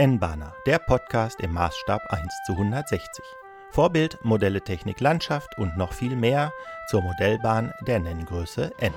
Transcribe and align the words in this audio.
N-Bahner, 0.00 0.54
der 0.64 0.78
Podcast 0.78 1.40
im 1.40 1.54
Maßstab 1.54 2.00
1 2.10 2.32
zu 2.46 2.52
160. 2.52 3.24
Vorbild, 3.72 4.16
Modelle 4.22 4.62
Technik 4.62 5.00
Landschaft 5.00 5.58
und 5.58 5.76
noch 5.76 5.92
viel 5.92 6.14
mehr 6.14 6.52
zur 6.88 7.02
Modellbahn 7.02 7.74
der 7.84 7.98
Nenngröße 7.98 8.70
N. 8.78 8.94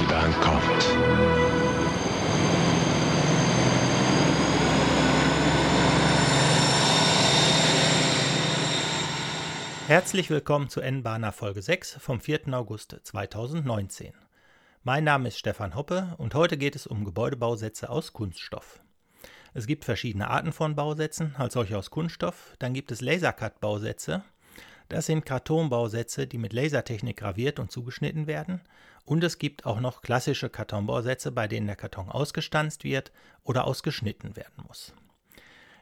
Die 0.00 0.06
Bahn 0.06 0.32
kommt. 0.40 0.82
Herzlich 9.86 10.30
willkommen 10.30 10.68
zu 10.68 10.80
N-Bahner 10.80 11.30
Folge 11.30 11.62
6 11.62 11.98
vom 12.00 12.20
4. 12.20 12.52
August 12.54 12.98
2019. 13.04 14.14
Mein 14.82 15.04
Name 15.04 15.28
ist 15.28 15.38
Stefan 15.38 15.76
Hoppe 15.76 16.16
und 16.18 16.34
heute 16.34 16.58
geht 16.58 16.74
es 16.74 16.88
um 16.88 17.04
Gebäudebausätze 17.04 17.88
aus 17.88 18.12
Kunststoff. 18.12 18.80
Es 19.54 19.66
gibt 19.66 19.84
verschiedene 19.84 20.28
Arten 20.28 20.52
von 20.52 20.74
Bausätzen, 20.74 21.34
als 21.36 21.54
solche 21.54 21.76
aus 21.76 21.90
Kunststoff. 21.90 22.54
Dann 22.58 22.72
gibt 22.72 22.90
es 22.90 23.02
Lasercut-Bausätze. 23.02 24.22
Das 24.88 25.06
sind 25.06 25.26
Kartonbausätze, 25.26 26.26
die 26.26 26.38
mit 26.38 26.52
Lasertechnik 26.52 27.18
graviert 27.18 27.58
und 27.58 27.70
zugeschnitten 27.70 28.26
werden. 28.26 28.60
Und 29.04 29.22
es 29.24 29.38
gibt 29.38 29.66
auch 29.66 29.80
noch 29.80 30.00
klassische 30.00 30.48
Kartonbausätze, 30.48 31.32
bei 31.32 31.48
denen 31.48 31.66
der 31.66 31.76
Karton 31.76 32.08
ausgestanzt 32.08 32.84
wird 32.84 33.12
oder 33.44 33.66
ausgeschnitten 33.66 34.36
werden 34.36 34.64
muss. 34.66 34.94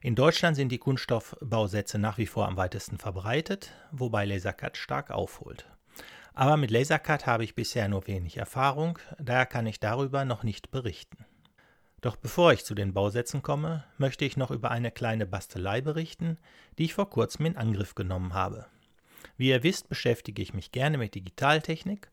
In 0.00 0.14
Deutschland 0.14 0.56
sind 0.56 0.70
die 0.70 0.78
Kunststoffbausätze 0.78 1.98
nach 1.98 2.18
wie 2.18 2.26
vor 2.26 2.48
am 2.48 2.56
weitesten 2.56 2.98
verbreitet, 2.98 3.70
wobei 3.92 4.24
Lasercut 4.24 4.78
stark 4.78 5.10
aufholt. 5.10 5.66
Aber 6.32 6.56
mit 6.56 6.70
Lasercut 6.70 7.26
habe 7.26 7.44
ich 7.44 7.54
bisher 7.54 7.88
nur 7.88 8.06
wenig 8.06 8.36
Erfahrung, 8.38 8.98
daher 9.18 9.46
kann 9.46 9.66
ich 9.66 9.78
darüber 9.78 10.24
noch 10.24 10.42
nicht 10.42 10.70
berichten. 10.70 11.26
Doch 12.00 12.16
bevor 12.16 12.52
ich 12.52 12.64
zu 12.64 12.74
den 12.74 12.94
Bausätzen 12.94 13.42
komme, 13.42 13.84
möchte 13.98 14.24
ich 14.24 14.36
noch 14.36 14.50
über 14.50 14.70
eine 14.70 14.90
kleine 14.90 15.26
Bastelei 15.26 15.80
berichten, 15.80 16.38
die 16.78 16.84
ich 16.84 16.94
vor 16.94 17.10
kurzem 17.10 17.46
in 17.46 17.56
Angriff 17.56 17.94
genommen 17.94 18.32
habe. 18.32 18.66
Wie 19.36 19.48
ihr 19.48 19.62
wisst, 19.62 19.88
beschäftige 19.88 20.40
ich 20.40 20.54
mich 20.54 20.72
gerne 20.72 20.98
mit 20.98 21.14
Digitaltechnik 21.14 22.10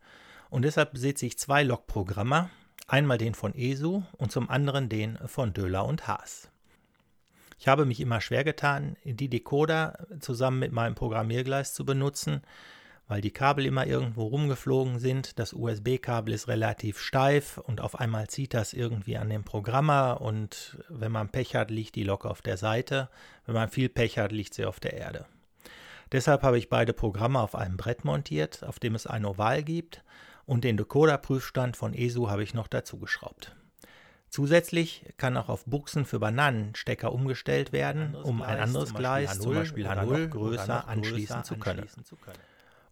und 0.49 0.63
deshalb 0.63 0.91
besitze 0.93 1.25
ich 1.25 1.37
zwei 1.37 1.63
Logprogrammer, 1.63 2.49
einmal 2.87 3.17
den 3.17 3.33
von 3.33 3.55
ESU 3.55 4.03
und 4.17 4.31
zum 4.31 4.49
anderen 4.49 4.89
den 4.89 5.17
von 5.25 5.53
Döhler 5.53 5.85
und 5.85 6.07
Haas. 6.07 6.49
Ich 7.59 7.67
habe 7.67 7.85
mich 7.85 7.99
immer 7.99 8.21
schwer 8.21 8.43
getan, 8.43 8.97
die 9.03 9.29
Decoder 9.29 10.05
zusammen 10.19 10.59
mit 10.59 10.71
meinem 10.71 10.95
Programmiergleis 10.95 11.73
zu 11.73 11.85
benutzen, 11.85 12.41
weil 13.07 13.21
die 13.21 13.31
Kabel 13.31 13.65
immer 13.65 13.87
irgendwo 13.87 14.27
rumgeflogen 14.27 14.99
sind. 14.99 15.39
Das 15.39 15.53
USB-Kabel 15.53 16.33
ist 16.33 16.47
relativ 16.47 16.99
steif 16.99 17.57
und 17.57 17.81
auf 17.81 17.99
einmal 17.99 18.27
zieht 18.27 18.53
das 18.53 18.73
irgendwie 18.73 19.17
an 19.17 19.29
den 19.29 19.43
Programmer 19.43 20.21
und 20.21 20.77
wenn 20.89 21.11
man 21.11 21.29
Pech 21.29 21.55
hat, 21.55 21.71
liegt 21.71 21.95
die 21.95 22.03
Lok 22.03 22.25
auf 22.25 22.41
der 22.41 22.57
Seite. 22.57 23.09
Wenn 23.45 23.55
man 23.55 23.69
viel 23.69 23.89
Pech 23.89 24.17
hat, 24.17 24.31
liegt 24.31 24.53
sie 24.53 24.65
auf 24.65 24.79
der 24.79 24.93
Erde. 24.93 25.25
Deshalb 26.11 26.43
habe 26.43 26.57
ich 26.57 26.69
beide 26.69 26.93
Programme 26.93 27.39
auf 27.39 27.55
einem 27.55 27.77
Brett 27.77 28.05
montiert, 28.05 28.63
auf 28.63 28.79
dem 28.79 28.95
es 28.95 29.07
ein 29.07 29.25
Oval 29.25 29.63
gibt 29.63 30.03
und 30.45 30.63
den 30.63 30.77
Decoder-Prüfstand 30.77 31.75
von 31.75 31.93
ESU 31.93 32.29
habe 32.29 32.43
ich 32.43 32.53
noch 32.53 32.67
dazu 32.67 32.97
geschraubt. 32.97 33.55
Zusätzlich 34.29 35.05
kann 35.17 35.37
auch 35.37 35.47
auf 35.47 35.65
Buchsen 35.65 36.05
für 36.05 36.19
Bananenstecker 36.19 37.13
umgestellt 37.13 37.71
werden, 37.71 38.15
um 38.15 38.41
ein 38.41 38.59
anderes 38.59 38.93
Gleis, 38.93 39.39
zum 39.39 39.53
Beispiel 39.53 39.87
H0, 39.87 40.27
größer 40.27 40.87
anschließen 40.87 41.43
zu 41.45 41.55
können. 41.55 41.87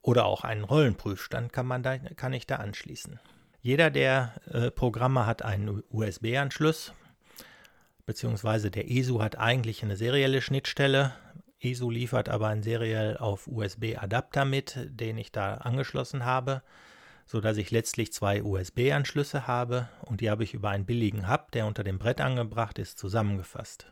Oder 0.05 0.25
auch 0.25 0.43
einen 0.43 0.63
Rollenprüfstand 0.63 1.51
kann, 1.51 1.65
man 1.65 1.81
da, 1.81 1.97
kann 1.97 2.31
ich 2.31 2.45
da 2.45 2.57
anschließen. 2.57 3.19
Jeder 3.59 3.89
der 3.89 4.33
äh, 4.51 4.69
Programme 4.69 5.25
hat 5.25 5.41
einen 5.41 5.81
USB-Anschluss, 5.89 6.93
beziehungsweise 8.05 8.69
der 8.69 8.91
ESU 8.91 9.23
hat 9.23 9.39
eigentlich 9.39 9.81
eine 9.81 9.97
serielle 9.97 10.43
Schnittstelle. 10.43 11.15
ESU 11.59 11.89
liefert 11.89 12.29
aber 12.29 12.49
einen 12.49 12.61
seriell 12.61 13.17
auf 13.17 13.47
USB-Adapter 13.47 14.45
mit, 14.45 14.77
den 14.91 15.17
ich 15.17 15.31
da 15.31 15.55
angeschlossen 15.55 16.23
habe, 16.23 16.61
sodass 17.25 17.57
ich 17.57 17.71
letztlich 17.71 18.13
zwei 18.13 18.43
USB-Anschlüsse 18.43 19.47
habe 19.47 19.89
und 20.03 20.21
die 20.21 20.29
habe 20.29 20.43
ich 20.43 20.53
über 20.53 20.69
einen 20.69 20.85
billigen 20.85 21.27
Hub, 21.31 21.49
der 21.51 21.65
unter 21.65 21.83
dem 21.83 21.97
Brett 21.97 22.21
angebracht 22.21 22.77
ist, 22.77 22.99
zusammengefasst. 22.99 23.91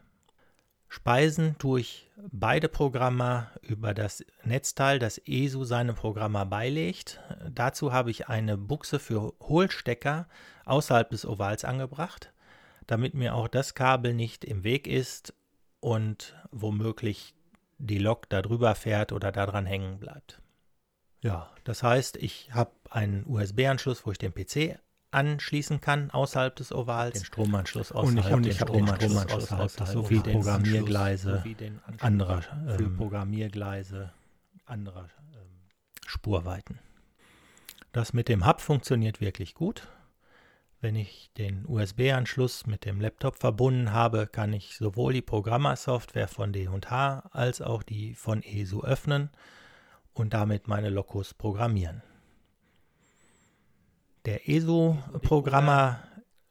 Speisen 0.93 1.57
tue 1.57 1.79
ich 1.79 2.11
beide 2.31 2.69
Programme 2.69 3.47
über 3.63 3.95
das 3.95 4.23
Netzteil, 4.43 4.99
das 4.99 5.17
ESU 5.17 5.63
seine 5.63 5.93
Programme 5.93 6.45
beilegt. 6.45 7.19
Dazu 7.49 7.91
habe 7.91 8.11
ich 8.11 8.27
eine 8.27 8.57
Buchse 8.57 8.99
für 8.99 9.33
Hohlstecker 9.41 10.27
außerhalb 10.65 11.09
des 11.09 11.25
Ovals 11.25 11.65
angebracht, 11.65 12.31
damit 12.85 13.15
mir 13.15 13.33
auch 13.33 13.47
das 13.47 13.73
Kabel 13.73 14.13
nicht 14.13 14.45
im 14.45 14.63
Weg 14.63 14.85
ist 14.85 15.33
und 15.79 16.35
womöglich 16.51 17.33
die 17.79 17.97
Lok 17.97 18.29
da 18.29 18.43
drüber 18.43 18.75
fährt 18.75 19.13
oder 19.13 19.31
daran 19.31 19.65
hängen 19.65 19.97
bleibt. 19.97 20.43
Ja, 21.21 21.49
das 21.63 21.81
heißt, 21.81 22.17
ich 22.17 22.53
habe 22.53 22.71
einen 22.91 23.25
USB-Anschluss, 23.25 24.05
wo 24.05 24.11
ich 24.11 24.19
den 24.19 24.35
PC 24.35 24.77
anschließen 25.13 25.81
kann 25.81 26.11
außerhalb 26.11 26.55
des 26.55 26.73
Ovals. 26.73 27.19
Den 27.19 27.25
Stromanschluss 27.25 27.91
außerhalb, 27.91 28.35
und 28.35 28.45
ich 28.45 28.59
habe 28.61 28.71
den 28.71 28.87
Stromanschluss 28.87 29.51
außerhalb, 29.51 29.87
sowie 29.87 30.19
den 30.19 30.33
Programmiergleise 30.33 31.43
anderer 31.99 32.43
ähm, 32.67 32.97
Programmiergleise 32.97 34.11
anderer 34.65 35.07
Spurweiten. 36.05 36.79
Das 37.91 38.13
mit 38.13 38.27
dem 38.27 38.45
Hub 38.45 38.61
funktioniert 38.61 39.21
wirklich 39.21 39.53
gut. 39.53 39.87
Wenn 40.81 40.95
ich 40.95 41.31
den 41.37 41.65
USB-Anschluss 41.65 42.65
mit 42.65 42.83
dem 42.83 42.99
Laptop 42.99 43.37
verbunden 43.37 43.93
habe, 43.93 44.27
kann 44.27 44.51
ich 44.51 44.75
sowohl 44.77 45.13
die 45.13 45.21
Programmersoftware 45.21 46.27
von 46.27 46.51
D&H 46.51 47.29
als 47.31 47.61
auch 47.61 47.83
die 47.83 48.15
von 48.15 48.43
ESU 48.43 48.81
öffnen 48.81 49.29
und 50.13 50.33
damit 50.33 50.67
meine 50.67 50.89
Lokos 50.89 51.33
programmieren. 51.33 52.03
Der 54.25 54.47
ESU-Programmer 54.47 55.99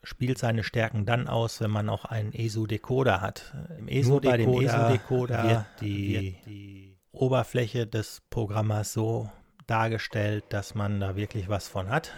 spielt 0.02 0.36
seine 0.36 0.62
Stärken 0.62 1.06
dann 1.06 1.26
aus, 1.26 1.60
wenn 1.62 1.70
man 1.70 1.88
auch 1.88 2.04
einen 2.04 2.32
ESU-Decoder 2.34 3.22
hat. 3.22 3.54
Im 3.78 3.88
ESU-Decoder 3.88 5.48
wird 5.48 5.64
die, 5.80 6.14
wird 6.14 6.46
die 6.46 6.98
Oberfläche 7.12 7.86
des 7.86 8.22
Programmers 8.28 8.92
so 8.92 9.30
dargestellt, 9.66 10.44
dass 10.50 10.74
man 10.74 11.00
da 11.00 11.16
wirklich 11.16 11.48
was 11.48 11.68
von 11.68 11.88
hat. 11.88 12.12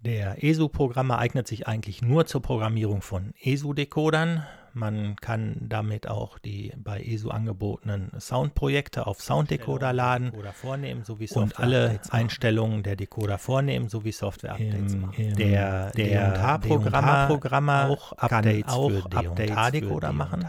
Der 0.00 0.42
ESU-Programmer 0.42 1.18
eignet 1.18 1.46
sich 1.46 1.68
eigentlich 1.68 2.02
nur 2.02 2.26
zur 2.26 2.42
Programmierung 2.42 3.02
von 3.02 3.34
ESU-Decodern. 3.40 4.46
Man 4.76 5.16
kann 5.16 5.56
damit 5.62 6.06
auch 6.06 6.38
die 6.38 6.70
bei 6.76 7.00
ESU 7.02 7.30
angebotenen 7.30 8.12
Soundprojekte 8.20 9.06
auf 9.06 9.22
Sounddecoder 9.22 9.94
laden 9.94 10.32
vornehmen, 10.52 11.02
sowie 11.02 11.30
und 11.34 11.58
alle 11.58 11.98
Einstellungen 12.10 12.82
der 12.82 12.94
Decoder 12.94 13.38
vornehmen 13.38 13.88
sowie 13.88 14.12
Software-Updates 14.12 14.96
machen. 14.96 15.34
Der, 15.36 15.92
der 15.92 16.32
D&H-Programmer 16.32 17.88
auch 17.88 18.12
Updates 18.12 18.70
auch 18.70 18.90
für 18.90 19.08
D&H-Decoder 19.34 20.12
machen, 20.12 20.46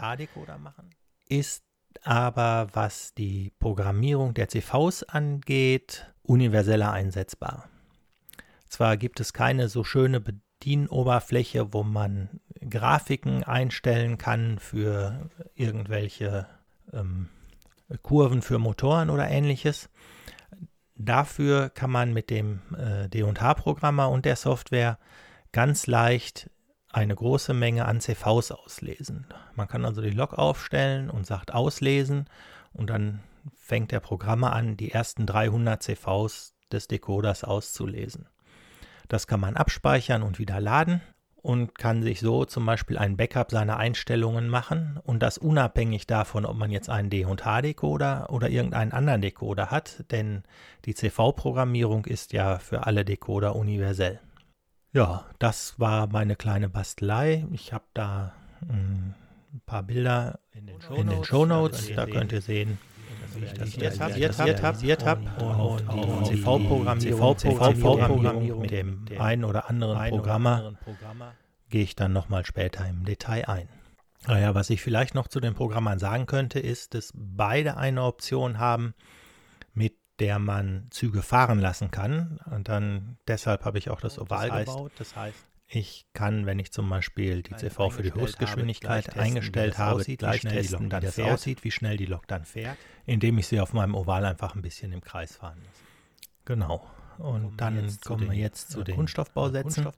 ist 1.30 1.64
aber, 2.02 2.68
was 2.74 3.14
die 3.14 3.52
Programmierung 3.58 4.34
der 4.34 4.48
CVs 4.48 5.04
angeht, 5.04 6.12
universeller 6.22 6.92
einsetzbar. 6.92 7.70
Zwar 8.68 8.98
gibt 8.98 9.20
es 9.20 9.32
keine 9.32 9.70
so 9.70 9.84
schöne 9.84 10.20
Bedienoberfläche, 10.20 11.72
wo 11.72 11.82
man 11.82 12.40
Grafiken 12.68 13.44
einstellen 13.44 14.18
kann 14.18 14.58
für 14.58 15.30
irgendwelche 15.54 16.46
ähm, 16.92 17.28
Kurven 18.02 18.42
für 18.42 18.58
Motoren 18.58 19.10
oder 19.10 19.28
ähnliches. 19.28 19.88
Dafür 20.94 21.70
kann 21.70 21.90
man 21.90 22.12
mit 22.12 22.28
dem 22.28 22.60
äh, 22.76 23.08
D&H-Programmer 23.08 24.10
und 24.10 24.24
der 24.24 24.36
Software 24.36 24.98
ganz 25.52 25.86
leicht 25.86 26.50
eine 26.90 27.14
große 27.14 27.54
Menge 27.54 27.84
an 27.84 28.00
CVs 28.00 28.50
auslesen. 28.50 29.26
Man 29.54 29.68
kann 29.68 29.84
also 29.84 30.00
die 30.02 30.10
Log 30.10 30.34
aufstellen 30.34 31.10
und 31.10 31.26
sagt 31.26 31.54
auslesen 31.54 32.28
und 32.72 32.90
dann 32.90 33.20
fängt 33.54 33.92
der 33.92 34.00
Programmer 34.00 34.52
an, 34.52 34.76
die 34.76 34.90
ersten 34.90 35.26
300 35.26 35.82
CVs 35.82 36.54
des 36.72 36.88
Decoders 36.88 37.44
auszulesen. 37.44 38.26
Das 39.06 39.26
kann 39.26 39.40
man 39.40 39.56
abspeichern 39.56 40.22
und 40.22 40.38
wieder 40.38 40.60
laden 40.60 41.00
und 41.48 41.78
kann 41.78 42.02
sich 42.02 42.20
so 42.20 42.44
zum 42.44 42.66
Beispiel 42.66 42.98
ein 42.98 43.16
Backup 43.16 43.50
seiner 43.50 43.78
Einstellungen 43.78 44.50
machen 44.50 45.00
und 45.02 45.22
das 45.22 45.38
unabhängig 45.38 46.06
davon, 46.06 46.44
ob 46.44 46.58
man 46.58 46.70
jetzt 46.70 46.90
einen 46.90 47.08
D&H-Decoder 47.08 48.28
oder 48.28 48.50
irgendeinen 48.50 48.92
anderen 48.92 49.22
Decoder 49.22 49.70
hat, 49.70 50.04
denn 50.10 50.42
die 50.84 50.94
CV-Programmierung 50.94 52.04
ist 52.04 52.34
ja 52.34 52.58
für 52.58 52.84
alle 52.86 53.06
Decoder 53.06 53.56
universell. 53.56 54.20
Ja, 54.92 55.24
das 55.38 55.80
war 55.80 56.08
meine 56.08 56.36
kleine 56.36 56.68
Bastelei. 56.68 57.46
Ich 57.50 57.72
habe 57.72 57.86
da 57.94 58.34
hm, 58.68 59.14
ein 59.54 59.62
paar 59.64 59.84
Bilder 59.84 60.40
in 60.52 60.66
den 60.66 61.24
Show 61.24 61.46
Notes, 61.46 61.90
da 61.96 62.04
könnt 62.04 62.32
ihr 62.32 62.42
sehen, 62.42 62.76
wie 63.34 63.44
ich 63.44 63.54
das 63.54 63.76
realisiert 64.00 65.04
habe 65.04 65.22
und 65.40 66.32
die 66.32 66.42
CV-Programmierung 66.42 68.60
mit 68.60 68.70
dem 68.70 69.04
einen 69.18 69.44
oder 69.44 69.68
anderen 69.68 70.10
Programmer 70.10 70.74
gehe 71.70 71.82
ich 71.82 71.94
dann 71.94 72.12
nochmal 72.12 72.46
später 72.46 72.86
im 72.86 73.04
Detail 73.04 73.44
ein. 73.46 73.68
Naja, 74.26 74.54
was 74.54 74.70
ich 74.70 74.82
vielleicht 74.82 75.14
noch 75.14 75.28
zu 75.28 75.40
den 75.40 75.54
Programmern 75.54 75.98
sagen 75.98 76.26
könnte, 76.26 76.58
ist, 76.58 76.94
dass 76.94 77.12
beide 77.14 77.76
eine 77.76 78.02
Option 78.02 78.58
haben, 78.58 78.94
mit 79.74 79.94
der 80.18 80.38
man 80.38 80.88
Züge 80.90 81.22
fahren 81.22 81.60
lassen 81.60 81.90
kann. 81.90 82.40
Und 82.50 82.68
dann 82.68 83.18
deshalb 83.28 83.64
habe 83.64 83.78
ich 83.78 83.90
auch 83.90 84.00
das 84.00 84.18
Oval 84.18 84.48
das 84.48 84.56
heißt, 84.56 84.66
gebaut. 84.66 84.92
Das 84.98 85.16
heißt, 85.16 85.38
ich 85.68 86.06
kann, 86.14 86.46
wenn 86.46 86.58
ich 86.58 86.72
zum 86.72 86.88
Beispiel 86.88 87.42
die 87.42 87.54
CV 87.54 87.90
für 87.90 88.02
die 88.02 88.14
Höchstgeschwindigkeit 88.14 89.08
habe, 89.08 89.20
eingestellt 89.20 89.76
habe, 89.76 90.00
aussieht, 90.00 90.20
gleich 90.20 90.40
schnell 90.40 90.54
die 90.54 90.58
testen, 90.60 90.78
Lok 90.78 90.84
wie 90.86 90.88
dann 90.88 91.02
das 91.02 91.14
fährt. 91.14 91.30
aussieht, 91.30 91.64
wie 91.64 91.70
schnell 91.70 91.96
die 91.98 92.06
Lok 92.06 92.26
dann 92.26 92.44
fährt, 92.46 92.78
indem 93.04 93.36
ich 93.36 93.48
sie 93.48 93.60
auf 93.60 93.74
meinem 93.74 93.94
Oval 93.94 94.24
einfach 94.24 94.54
ein 94.54 94.62
bisschen 94.62 94.92
im 94.92 95.02
Kreis 95.02 95.36
fahren 95.36 95.58
lasse. 95.58 95.82
Genau. 96.46 96.86
Und 97.18 97.60
dann 97.60 97.98
kommen 98.04 98.30
wir 98.30 98.38
jetzt 98.38 98.70
zu 98.70 98.82
den 98.82 98.94
Kunststoffbausätzen. 98.94 99.88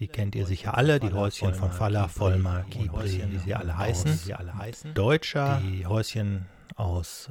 Die 0.00 0.08
kennt 0.08 0.34
ihr 0.34 0.46
sicher 0.46 0.76
alle, 0.76 0.98
die 0.98 1.12
Häuschen 1.12 1.54
von 1.54 1.70
Faller, 1.70 2.08
Vollmer, 2.08 2.64
Kibri, 2.70 3.22
wie 3.30 3.38
sie 3.38 3.54
alle 3.54 3.76
heißen. 3.76 4.12
sie 4.14 4.34
alle 4.34 4.54
heißen. 4.54 4.94
Deutscher, 4.94 5.60
die 5.62 5.86
Häuschen 5.86 6.46
aus 6.74 7.30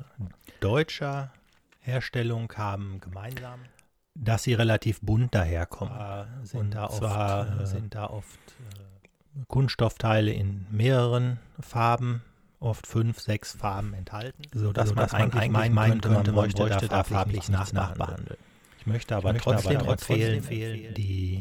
deutscher 0.60 1.34
Herstellung 1.80 2.54
haben 2.56 3.02
gemeinsam, 3.02 3.62
dass 4.22 4.44
sie 4.44 4.54
relativ 4.54 5.00
bunt 5.02 5.34
daherkommen. 5.34 5.94
sind 6.44 6.60
Und 6.60 6.76
da 6.76 6.86
oft, 6.86 6.98
zwar 6.98 7.62
äh, 7.62 7.66
sind 7.66 7.96
da 7.96 8.08
oft 8.08 8.40
äh, 8.74 9.44
Kunststoffteile 9.48 10.32
in 10.32 10.66
mehreren 10.72 11.40
Farben, 11.60 12.22
oft 12.60 12.86
fünf, 12.86 13.20
sechs 13.20 13.54
Farben 13.54 13.94
enthalten, 13.94 14.44
sodass, 14.54 14.90
sodass 14.90 15.12
man 15.14 15.22
man 15.22 15.32
eigentlich 15.32 15.52
meinen 15.52 15.74
meinen 15.74 16.02
könnte, 16.02 16.32
man 16.32 16.36
man 16.36 16.50
bräuchte 16.52 16.88
da 16.88 17.04
farblich 17.04 17.46
farblich 17.46 17.74
nachbehandeln. 17.74 18.40
Ich 18.80 18.86
möchte 18.86 19.16
aber 19.16 19.34
möchte 19.34 19.50
aber 19.50 19.58
trotzdem, 19.62 19.80
trotzdem 19.80 20.16
empfehlen, 20.16 20.38
empfehlen, 20.38 20.94
die 20.96 21.39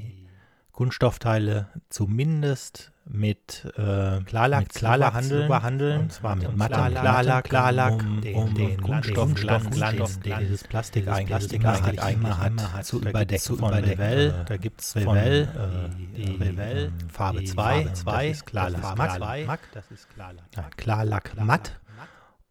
Kunststoffteile 0.78 1.66
zumindest 1.88 2.92
mit 3.04 3.64
äh, 3.76 4.20
Klarlack, 4.20 4.60
mit 4.60 4.72
zu 4.72 4.78
Klarlack 4.78 5.10
behandeln, 5.10 5.42
zu 5.42 5.48
behandeln, 5.48 6.00
und 6.02 6.12
zwar 6.12 6.36
mit 6.36 6.56
mattem 6.56 6.92
Klarlack, 6.94 7.44
Klarlack, 7.46 7.92
um, 7.94 8.20
den- 8.20 8.34
um 8.36 8.54
den 8.54 8.80
Kunststoff, 8.80 9.24
Kunststoff, 9.64 10.20
den- 10.20 10.38
dieses 10.38 10.62
Plastik 10.62 11.08
eigentlich, 11.08 11.52
immer, 11.52 12.38
hat, 12.38 12.84
zu 12.86 13.00
überdecken. 13.00 13.42
zu 13.42 13.56
Von. 13.56 13.74
Revell, 13.74 14.28
Äh, 14.30 14.44
da 14.44 14.56
gibt 14.56 14.80
es 14.80 14.94
Revell, 14.94 15.42
äh, 15.42 16.16
die, 16.16 16.36
Revell, 16.36 16.92
ähm, 17.00 17.10
Farbe 17.10 17.40
die 17.40 17.46
2, 17.46 17.82
Farbe 17.82 17.92
2 17.94 18.28
das 18.28 18.36
ist 18.36 18.46
Klarlack 18.46 18.96
matt. 18.96 19.16
2, 19.16 19.58
das 19.74 19.90
ist 19.90 20.10
Klarlack, 20.14 20.44
ja, 20.56 20.62
Klarlack 20.76 21.32
matt 21.42 21.80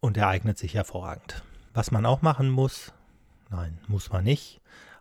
und 0.00 0.16
der 0.18 0.28
eignet 0.28 0.58
sich 0.58 0.74
hervorragend. 0.74 1.42
Was 1.72 1.90
man 1.92 2.04
auch 2.04 2.20
machen 2.20 2.50
muss, 2.50 2.92
nein, 3.48 3.78
muss 3.88 4.10
man 4.12 4.22
nicht, 4.24 4.57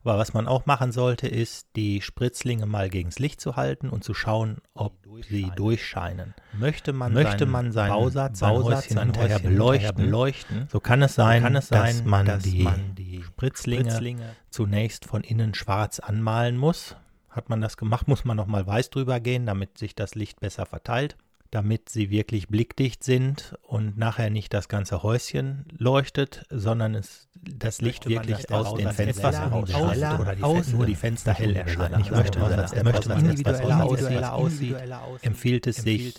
aber 0.07 0.17
was 0.17 0.33
man 0.33 0.47
auch 0.47 0.65
machen 0.65 0.93
sollte, 0.93 1.27
ist, 1.27 1.67
die 1.75 2.01
Spritzlinge 2.01 2.65
mal 2.65 2.89
gegens 2.89 3.19
Licht 3.19 3.41
zu 3.41 3.57
halten 3.57 3.89
und 3.89 4.05
zu 4.05 4.13
schauen, 4.13 4.57
ob 4.73 4.93
sie 5.27 5.51
durchscheinen. 5.55 6.33
Möchte 6.53 6.93
man, 6.93 7.13
Möchte 7.13 7.39
seinen 7.39 7.51
man 7.51 7.71
seinen 7.73 7.89
Bausatz, 7.89 8.39
sein 8.39 8.53
Bausatz, 8.53 8.85
Häuschen 8.85 8.99
hinterher 8.99 9.39
beleuchten, 9.39 9.95
beleuchten, 10.05 10.67
so 10.71 10.79
kann 10.79 11.01
es 11.01 11.15
sein, 11.15 11.43
kann 11.43 11.55
es 11.57 11.67
dass, 11.67 11.97
sein, 11.97 12.07
man, 12.07 12.25
dass 12.25 12.43
die 12.43 12.63
man 12.63 12.95
die 12.95 13.21
Spritzlinge, 13.21 13.83
Spritzlinge 13.91 14.35
zunächst 14.49 15.05
von 15.05 15.23
innen 15.23 15.53
schwarz 15.53 15.99
anmalen 15.99 16.55
muss. 16.55 16.95
Hat 17.29 17.49
man 17.49 17.59
das 17.59 17.75
gemacht, 17.75 18.07
muss 18.07 18.23
man 18.23 18.37
nochmal 18.37 18.65
weiß 18.65 18.89
drüber 18.89 19.19
gehen, 19.19 19.45
damit 19.45 19.77
sich 19.77 19.93
das 19.93 20.15
Licht 20.15 20.39
besser 20.39 20.65
verteilt, 20.65 21.17
damit 21.51 21.89
sie 21.89 22.09
wirklich 22.09 22.47
blickdicht 22.47 23.03
sind 23.03 23.55
und 23.61 23.97
nachher 23.97 24.29
nicht 24.29 24.53
das 24.53 24.67
ganze 24.67 25.03
Häuschen 25.03 25.65
leuchtet, 25.77 26.45
sondern 26.49 26.95
es 26.95 27.27
das 27.39 27.81
Licht 27.81 28.05
Möchte 28.05 28.09
wirklich 28.21 28.45
dass 28.45 28.65
aus 28.67 28.75
den 28.75 28.89
Fenstern 28.91 29.33
heller 29.33 29.49
heraus 29.51 29.73
aussieht 29.73 30.19
oder 30.19 30.35
die 30.35 30.43
aus- 30.43 30.65
Fen- 30.67 30.77
nur 30.77 30.85
die 30.85 30.95
Fenster 30.95 31.33
hell 31.33 31.55
erscheinen. 31.55 32.01
Ich 32.01 32.11
möchte, 32.11 32.39
dass 32.39 32.71
der 32.71 32.83
der 32.83 32.91
Bausatz 32.91 33.07
Bausatz 33.07 33.23
individueller 33.23 33.85
etwas 33.85 34.29
aussieht, 34.29 34.75
empfiehlt 35.21 35.67
es 35.67 35.75
sich, 35.77 36.15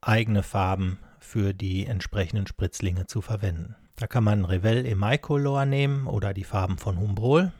eigene 0.00 0.42
Farben 0.42 0.98
für 1.20 1.52
die 1.52 1.86
entsprechenden 1.86 2.46
Spritzlinge 2.46 3.06
zu 3.06 3.20
verwenden. 3.20 3.76
Da 3.96 4.06
kann 4.06 4.24
man 4.24 4.44
Revell 4.44 4.86
Emicolor 4.86 5.64
nehmen 5.66 6.06
oder 6.06 6.32
die 6.32 6.44
Farben 6.44 6.78
von 6.78 6.98
Humbrol. 6.98 7.52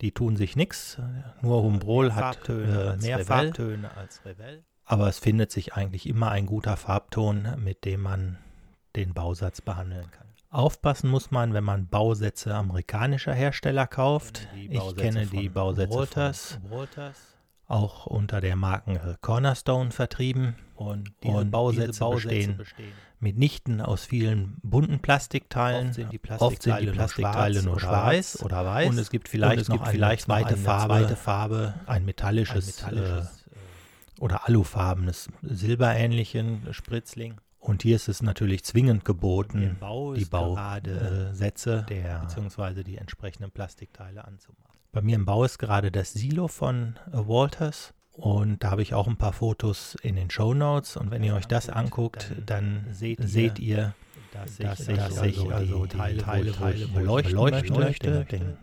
Die 0.00 0.12
tun 0.12 0.36
sich 0.36 0.56
nichts. 0.56 0.98
Nur 1.42 1.62
Humbrol 1.62 2.14
hat 2.14 2.48
äh, 2.48 2.96
mehr 2.96 3.18
Farbtöne 3.24 3.96
als 3.96 4.24
Revell. 4.24 4.62
Aber 4.86 5.08
es 5.08 5.18
findet 5.18 5.52
sich 5.52 5.74
eigentlich 5.74 6.08
immer 6.08 6.30
ein 6.30 6.46
guter 6.46 6.76
Farbton, 6.76 7.48
mit 7.62 7.84
dem 7.84 8.02
man 8.02 8.38
den 8.94 9.12
Bausatz 9.12 9.60
behandeln 9.60 10.10
kann. 10.10 10.26
Aufpassen 10.48 11.10
muss 11.10 11.30
man, 11.30 11.52
wenn 11.52 11.64
man 11.64 11.88
Bausätze 11.88 12.54
amerikanischer 12.54 13.34
Hersteller 13.34 13.86
kauft. 13.86 14.48
Ich 14.56 14.96
kenne 14.96 15.26
die 15.26 15.48
Bausätze 15.48 15.92
Walters. 15.92 16.52
von 16.52 16.62
auch 17.68 18.06
unter 18.06 18.40
der 18.40 18.56
Marke 18.56 19.18
Cornerstone 19.20 19.90
vertrieben. 19.90 20.54
Und 20.76 21.12
diese 21.22 21.44
Bausätze, 21.46 22.08
bestehen 22.10 22.62
mitnichten 23.18 23.80
aus 23.80 24.04
vielen 24.04 24.58
bunten 24.62 25.00
Plastikteilen. 25.00 25.88
Oft 25.88 25.94
sind 25.94 26.12
die 26.12 26.20
Oft 26.38 26.62
sind 26.62 26.80
die 26.80 26.86
Plastikteile 26.86 27.62
nur 27.62 27.76
Plastikteile 27.76 28.22
schwarz 28.22 28.42
oder 28.42 28.64
weiß. 28.64 28.90
Und 28.90 28.98
es 28.98 29.10
gibt 29.10 29.28
vielleicht 29.28 29.54
Und 29.54 29.62
es 29.62 29.68
noch 29.68 29.76
gibt 29.76 29.86
eine 29.86 29.92
vielleicht 29.92 30.22
zweite 30.22 30.56
Farbe, 30.56 31.16
Farbe, 31.16 31.74
ein 31.86 32.04
metallisches, 32.04 32.84
ein 32.84 32.94
metallisches, 32.94 33.45
äh, 33.45 33.45
oder 34.20 34.46
alufarbenes, 34.46 35.28
silberähnlichen 35.42 36.66
Spritzling. 36.72 37.40
Und 37.58 37.82
hier 37.82 37.96
ist 37.96 38.08
es 38.08 38.22
natürlich 38.22 38.62
zwingend 38.64 39.04
geboten, 39.04 39.76
die 40.14 40.24
Bausätze 40.24 41.84
der 41.88 42.20
beziehungsweise 42.20 42.84
die 42.84 42.96
entsprechenden 42.96 43.50
Plastikteile 43.50 44.24
anzumachen. 44.24 44.76
Bei 44.92 45.02
mir 45.02 45.16
im 45.16 45.24
Bau 45.24 45.44
ist 45.44 45.58
gerade 45.58 45.90
das 45.90 46.12
Silo 46.12 46.48
von 46.48 46.96
äh, 47.12 47.16
Walters 47.16 47.92
und 48.12 48.62
da 48.62 48.70
habe 48.70 48.82
ich 48.82 48.94
auch 48.94 49.08
ein 49.08 49.16
paar 49.16 49.32
Fotos 49.32 49.96
in 50.02 50.16
den 50.16 50.30
Show 50.30 50.54
Notes 50.54 50.96
und 50.96 51.10
wenn 51.10 51.22
ihr 51.22 51.34
euch 51.34 51.46
das 51.46 51.68
anguckt, 51.68 52.32
dann 52.46 52.86
seht, 52.92 53.18
seht 53.22 53.58
ihr, 53.58 53.94
dass 54.32 54.58
ich, 54.58 54.96
dass 54.96 55.22
ich 55.22 55.52
also 55.52 55.86
die 55.86 55.96
Teile, 55.96 56.22
Teile, 56.22 56.54
wo 56.58 56.68
ich 56.68 56.92
beleuchten, 56.94 57.32
beleuchten 57.32 57.76
möchte, 57.76 58.24
den 58.24 58.56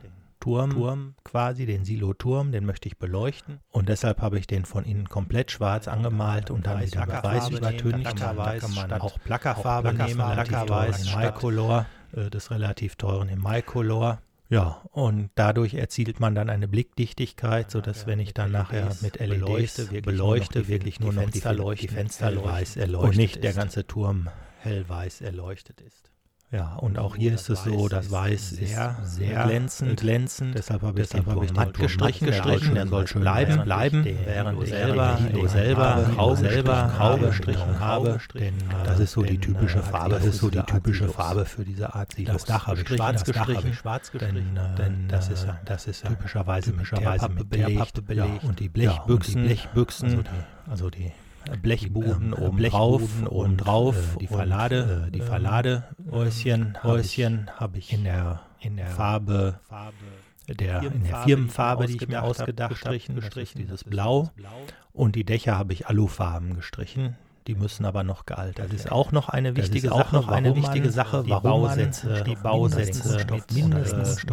Turm, 0.44 0.72
Turm 0.72 1.16
quasi, 1.24 1.66
den 1.66 1.86
Silo-Turm, 1.86 2.52
den 2.52 2.66
möchte 2.66 2.90
ich 2.90 2.98
beleuchten 2.98 3.62
und 3.72 3.88
deshalb 3.88 4.22
habe 4.22 4.38
ich 4.38 4.46
den 4.46 4.66
von 4.66 4.84
innen 4.84 5.08
komplett 5.08 5.52
schwarz 5.52 5.88
angemalt 5.88 6.52
und 6.52 6.68
dann 6.68 6.86
wieder 6.86 7.08
weiß 7.08 7.50
übertüncht. 7.50 8.20
Da 8.20 8.58
kann 8.58 8.74
man 8.76 8.92
auch 9.00 9.18
Plackerfarbe 9.24 9.94
nehmen, 9.94 10.16
Plackerweiß, 10.16 11.16
Mycolor, 11.16 11.86
äh, 12.12 12.30
des 12.30 12.52
relativ 12.52 12.98
teuren 12.98 13.30
im 13.30 13.42
Mycolor. 13.42 14.20
Ja, 14.50 14.82
und 14.92 15.30
dadurch 15.36 15.76
erzielt 15.76 16.20
man 16.20 16.36
dann 16.36 16.50
eine 16.50 16.68
Blickdichtigkeit, 16.68 17.72
sodass 17.72 18.06
wenn 18.06 18.20
ich 18.20 18.34
dann 18.34 18.52
nachher 18.52 18.92
mit 19.00 19.22
LEDs 19.22 19.40
beleuchte, 19.40 19.92
wirklich, 19.92 20.04
beleuchte, 20.04 20.68
wirklich 20.68 21.00
nur 21.00 21.14
noch 21.14 21.30
die 21.30 21.40
Fenster, 21.40 21.76
die 21.76 21.88
Fenster 21.88 22.44
weiß 22.44 22.76
erleuchtet 22.76 23.10
und 23.10 23.16
nicht 23.16 23.44
der 23.46 23.54
ganze 23.54 23.88
Turm 23.88 24.30
hellweiß 24.60 25.22
erleuchtet 25.22 25.80
ist. 25.80 26.13
Ja, 26.54 26.76
und 26.76 27.00
auch 27.00 27.16
hier 27.16 27.34
ist 27.34 27.50
es 27.50 27.64
so, 27.64 27.88
das 27.88 28.12
Weiß 28.12 28.52
ist 28.52 28.70
sehr, 28.70 28.96
sehr 29.02 29.46
glänzend, 29.46 30.00
glänzend. 30.00 30.56
Deshalb 30.56 30.84
habe 30.84 31.02
ich 31.02 31.10
den 31.10 31.24
Turm 31.24 31.48
matt 31.56 31.74
gestrichen, 31.74 32.28
gestrichen, 32.28 32.76
der 32.76 32.86
soll 32.86 33.08
schön 33.08 33.22
bleiben, 33.22 33.64
bleiben, 33.64 34.06
während 34.06 34.62
ich 34.62 34.70
selber, 34.70 35.18
Hilo 35.18 35.48
selber, 35.48 36.08
grau 36.14 36.36
selber, 36.36 36.92
grau 36.96 37.18
gestrichen 37.18 37.80
habe, 37.80 38.20
denn 38.36 38.54
das 38.84 39.00
ist 39.00 39.14
so 39.14 39.24
die 39.24 39.40
typische 39.40 39.82
Farbe, 39.82 40.14
das 40.14 40.26
ist 40.26 40.38
so 40.38 40.52
die 40.52 40.62
typische 40.62 41.10
Farbe 41.10 41.46
für 41.46 41.66
diese 41.66 41.96
Art 41.96 42.14
Silos. 42.14 42.34
Das 42.34 42.46
Dach 42.46 42.68
habe 42.68 42.82
ich. 42.82 42.88
Schwarz 42.88 43.24
gestrichen, 43.24 43.74
schwarz 43.74 44.12
gestrichen, 44.12 44.60
denn 44.78 45.08
das 45.08 45.30
ist 45.30 45.48
ja, 45.48 45.60
das 45.66 45.88
ist 45.88 46.06
typischerweise 46.06 46.72
typischerweise 46.72 47.30
mit 47.30 47.50
belegt, 47.50 48.06
belegt. 48.06 48.44
und 48.44 48.60
die 48.60 48.70
Blechbüchsen, 48.70 49.46
Blechbüchsen, 49.46 50.24
also 50.70 50.92
die 50.92 51.12
Blechboden 51.62 52.34
ähm, 52.34 52.44
oben 52.44 52.58
Blechboden 52.58 53.26
drauf 53.26 53.32
und 53.32 53.58
drauf 53.58 53.96
drauf, 53.96 54.18
die 54.20 54.28
Verlade, 54.28 55.06
äh, 55.08 55.12
die 55.12 55.20
ähm, 55.20 55.26
Verladehäuschen, 55.26 56.84
Häuschen 56.84 57.50
habe 57.56 57.78
ich 57.78 57.94
in 57.94 58.04
der 58.04 58.42
in 58.60 58.78
der 58.78 58.88
Farbe 58.88 59.60
der 60.48 60.84
in 60.84 61.04
der 61.04 61.18
Firmenfarbe, 61.24 61.88
die 61.88 61.96
ich 61.96 62.08
mir 62.08 62.24
ausgedacht 62.24 62.86
habe, 62.86 62.98
gestrichen, 62.98 63.58
dieses 63.58 63.84
Blau 63.84 64.30
und 64.92 65.16
die 65.16 65.24
Dächer 65.24 65.58
habe 65.58 65.74
ich 65.74 65.88
Alufarben 65.88 66.56
gestrichen. 66.56 67.18
Die 67.48 67.56
müssen 67.56 67.86
aber 67.86 68.06
noch 68.06 68.26
gealtert. 68.26 68.68
Das 68.68 68.74
ist 68.74 68.90
auch 68.90 69.12
noch 69.12 69.28
eine 69.28 69.58
wichtige 69.58 69.92
auch 69.92 69.98
Sache, 69.98 70.16
noch 70.16 70.28
eine 70.30 70.50
warum 70.50 70.64
wichtige 70.64 70.86
man 70.86 70.94
Sache, 70.94 71.24
die 71.24 71.30
warum 71.30 71.44
man 71.64 71.78
Bausätze, 71.78 72.24
die 72.26 72.36
Bausätze 72.36 73.26
mit 73.30 73.52
mindestens 73.52 74.24
äh, 74.24 74.28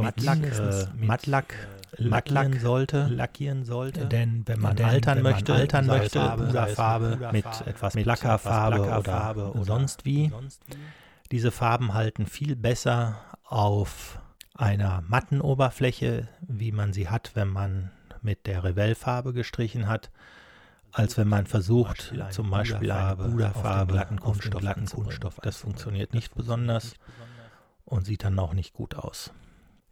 Mattlack, 1.01 1.55
lackieren 1.97 2.61
sollte, 2.61 3.07
lackieren 3.07 3.65
sollte. 3.65 4.07
Denn 4.07 4.43
wenn 4.47 4.61
man 4.61 4.77
Denn 4.77 4.87
altern 4.87 5.17
wenn 5.19 5.23
man 5.25 5.33
möchte, 5.33 5.55
altern 5.55 5.87
möchte, 5.87 6.19
Farbe, 6.19 6.47
Puderfarbe, 6.47 7.19
es 7.27 7.33
mit 7.33 7.67
etwas 7.67 7.95
Plackerfarbe 7.95 8.83
oder, 8.83 9.55
oder 9.55 9.65
sonst 9.65 10.05
wie, 10.05 10.33
diese 11.31 11.51
Farben 11.51 11.95
halten 11.95 12.27
viel 12.27 12.57
besser 12.57 13.17
auf 13.45 14.19
einer 14.55 15.03
matten 15.09 15.41
Oberfläche, 15.41 16.29
wie 16.41 16.73
man 16.73 16.93
sie 16.93 17.09
hat, 17.09 17.33
wenn 17.35 17.49
man 17.49 17.91
mit 18.23 18.47
der 18.47 18.65
Revell-Farbe 18.65 19.33
gestrichen 19.33 19.89
hat, 19.89 20.11
als 20.93 21.17
wenn 21.17 21.29
man 21.29 21.47
versucht, 21.47 22.13
zum 22.31 22.51
Beispiel 22.51 22.91
eine 22.91 23.17
Puderfarbe 23.17 23.93
glatten 23.95 24.19
Kunststoff. 24.19 25.41
Das 25.43 25.59
funktioniert 25.59 26.15
nicht 26.15 26.35
besonders 26.35 26.95
und 27.85 28.05
sieht 28.05 28.25
dann 28.25 28.39
auch 28.39 28.53
nicht 28.53 28.75
gut 28.75 28.95
aus. 28.95 29.33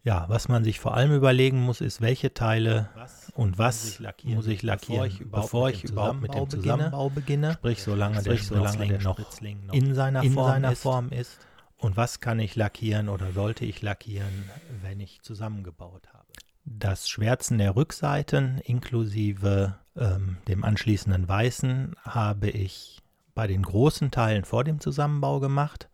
Ja, 0.03 0.25
was 0.29 0.47
man 0.47 0.63
sich 0.63 0.79
vor 0.79 0.95
allem 0.95 1.13
überlegen 1.13 1.59
muss, 1.59 1.81
ist, 1.81 2.01
welche 2.01 2.33
Teile 2.33 2.89
Was 2.95 3.31
und 3.35 3.57
was 3.57 3.83
muss 3.83 3.91
ich 3.91 3.99
lackieren, 3.99 4.35
muss 4.35 4.47
ich 4.47 4.63
lackieren, 4.63 5.29
bevor 5.31 5.69
ich 5.69 5.83
überhaupt 5.83 6.21
mit 6.21 6.33
dem 6.33 6.41
mit 6.43 6.53
dem 6.53 6.61
Zusammenbau 6.61 7.09
beginne. 7.09 7.53
Sprich, 7.53 7.83
solange 7.83 8.21
Sprich, 8.21 8.47
der 8.47 8.57
solange 8.57 8.87
der 8.87 8.99
Spritzling 9.01 9.65
noch 9.65 9.73
in 9.73 9.93
seiner, 9.93 10.23
in 10.23 10.33
Form, 10.33 10.47
seiner 10.47 10.71
ist. 10.71 10.81
Form 10.81 11.09
ist. 11.09 11.37
Und 11.77 11.95
was 11.97 12.19
kann 12.19 12.39
ich 12.39 12.55
lackieren 12.55 13.09
oder 13.09 13.31
sollte 13.31 13.65
ich 13.65 13.81
lackieren, 13.81 14.49
wenn 14.81 14.99
ich 14.99 15.21
zusammengebaut 15.21 16.07
habe? 16.13 16.25
Das 16.65 17.09
Schwärzen 17.09 17.57
der 17.57 17.75
Rückseiten 17.75 18.59
inklusive 18.59 19.75
ähm, 19.97 20.37
dem 20.47 20.63
anschließenden 20.63 21.27
Weißen 21.27 21.95
habe 22.03 22.49
ich 22.49 23.01
bei 23.33 23.47
den 23.47 23.63
großen 23.63 24.11
Teilen 24.11 24.43
vor 24.43 24.63
dem 24.63 24.79
Zusammenbau 24.79 25.39
gemacht. 25.39 25.89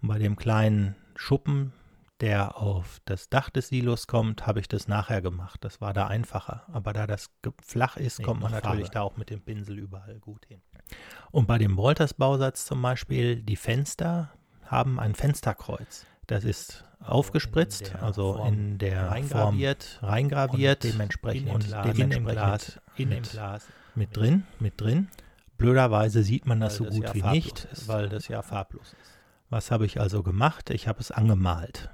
Und 0.00 0.08
bei 0.08 0.18
dem 0.18 0.36
kleinen 0.36 0.94
Schuppen, 1.16 1.72
der 2.22 2.56
auf 2.56 3.00
das 3.04 3.28
Dach 3.28 3.50
des 3.50 3.68
Silos 3.68 4.06
kommt, 4.06 4.46
habe 4.46 4.60
ich 4.60 4.68
das 4.68 4.88
nachher 4.88 5.20
gemacht. 5.20 5.62
Das 5.64 5.80
war 5.82 5.92
da 5.92 6.06
einfacher. 6.06 6.62
Aber 6.72 6.92
da 6.94 7.06
das 7.06 7.28
flach 7.62 7.96
ist, 7.98 8.20
Nee, 8.20 8.24
kommt 8.24 8.40
man 8.40 8.52
natürlich 8.52 8.86
Farbe. 8.86 8.94
da 8.94 9.02
auch 9.02 9.16
mit 9.18 9.28
dem 9.28 9.42
Pinsel 9.42 9.78
überall 9.78 10.18
gut 10.20 10.46
hin. 10.46 10.62
Und 11.32 11.46
bei 11.46 11.58
dem 11.58 11.76
Walters-Bausatz 11.76 12.64
zum 12.64 12.80
Beispiel, 12.80 13.42
die 13.42 13.56
Fenster 13.56 14.30
haben 14.64 14.98
ein 15.00 15.14
Fensterkreuz. 15.14 16.06
Das 16.28 16.44
ist 16.44 16.84
aufgespritzt, 17.00 17.92
der 17.92 18.02
also 18.04 18.34
Form 18.34 18.48
in 18.48 18.78
der 18.78 19.10
reingraviert 19.10 19.82
Form 20.00 20.08
reingraviert 20.10 20.84
und 20.84 20.92
dementsprechend 20.94 21.50
und 21.50 21.64
Glas- 21.66 21.86
in 21.86 21.92
dem 21.92 21.96
dementsprechend 22.10 22.32
Glas, 22.38 22.80
in 22.96 23.10
dem 23.10 23.18
mit, 23.18 23.30
Glas 23.30 23.66
mit 23.96 24.16
drin, 24.16 24.46
mit 24.60 24.80
drin. 24.80 25.08
Blöderweise 25.58 26.22
sieht 26.22 26.46
man 26.46 26.60
das 26.60 26.76
so 26.76 26.84
das 26.84 26.94
gut 26.94 27.04
ja 27.06 27.14
wie 27.14 27.22
nicht, 27.22 27.64
ist. 27.72 27.88
weil 27.88 28.08
das 28.08 28.28
ja 28.28 28.42
farblos 28.42 28.92
ist. 29.02 29.18
Was 29.50 29.70
habe 29.72 29.84
ich 29.84 30.00
also 30.00 30.22
gemacht? 30.22 30.70
Ich 30.70 30.86
habe 30.88 31.00
es 31.00 31.10
angemalt. 31.10 31.90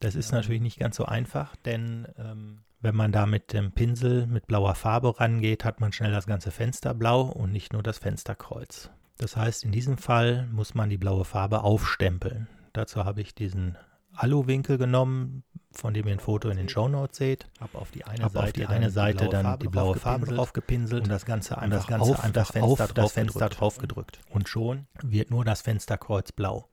Das 0.00 0.14
ist 0.14 0.32
natürlich 0.32 0.62
nicht 0.62 0.78
ganz 0.78 0.96
so 0.96 1.04
einfach, 1.04 1.54
denn 1.56 2.08
ähm, 2.18 2.62
wenn 2.80 2.96
man 2.96 3.12
da 3.12 3.26
mit 3.26 3.52
dem 3.52 3.72
Pinsel 3.72 4.26
mit 4.26 4.46
blauer 4.46 4.74
Farbe 4.74 5.20
rangeht, 5.20 5.64
hat 5.64 5.80
man 5.80 5.92
schnell 5.92 6.12
das 6.12 6.26
ganze 6.26 6.50
Fenster 6.50 6.94
blau 6.94 7.22
und 7.22 7.52
nicht 7.52 7.74
nur 7.74 7.82
das 7.82 7.98
Fensterkreuz. 7.98 8.90
Das 9.18 9.36
heißt, 9.36 9.64
in 9.64 9.72
diesem 9.72 9.98
Fall 9.98 10.48
muss 10.50 10.74
man 10.74 10.88
die 10.88 10.96
blaue 10.96 11.26
Farbe 11.26 11.62
aufstempeln. 11.62 12.48
Dazu 12.72 13.04
habe 13.04 13.20
ich 13.20 13.34
diesen 13.34 13.76
Aluwinkel 14.14 14.78
genommen, 14.78 15.44
von 15.72 15.92
dem 15.92 16.06
ihr 16.06 16.14
ein 16.14 16.20
Foto 16.20 16.48
in 16.48 16.56
den 16.56 16.70
Shownotes 16.70 17.18
seht. 17.18 17.46
Habe 17.60 17.78
auf 17.78 17.90
die 17.90 18.04
eine 18.04 18.24
Habe 18.24 18.32
Seite 18.32 18.46
auf 18.46 18.52
die 18.52 18.60
dann 18.62 18.70
eine 18.70 18.86
die 18.86 18.92
Seite 18.92 19.18
blaue 19.18 19.30
dann 19.30 19.44
Farbe 19.44 19.62
die 19.62 19.68
blaue 19.68 19.96
Farbe 19.96 20.26
draufgepinselt 20.26 20.38
drauf 20.38 20.52
gepinselt 20.54 21.02
und 21.04 21.10
das 21.10 21.26
Ganze 21.26 21.56
und 21.56 21.70
das 21.70 21.80
einfach 21.80 21.88
Ganze 21.88 22.10
auf 22.12 22.24
einfach 22.24 22.32
das 22.32 22.50
Fenster 22.50 22.84
auf 22.84 22.92
das 22.94 23.12
Fenster 23.12 23.48
draufgedrückt. 23.50 23.60
drauf 23.60 23.78
gedrückt. 23.78 24.20
Und 24.30 24.48
schon 24.48 24.86
wird 25.02 25.30
nur 25.30 25.44
das 25.44 25.60
Fensterkreuz 25.60 26.32
blau. 26.32 26.70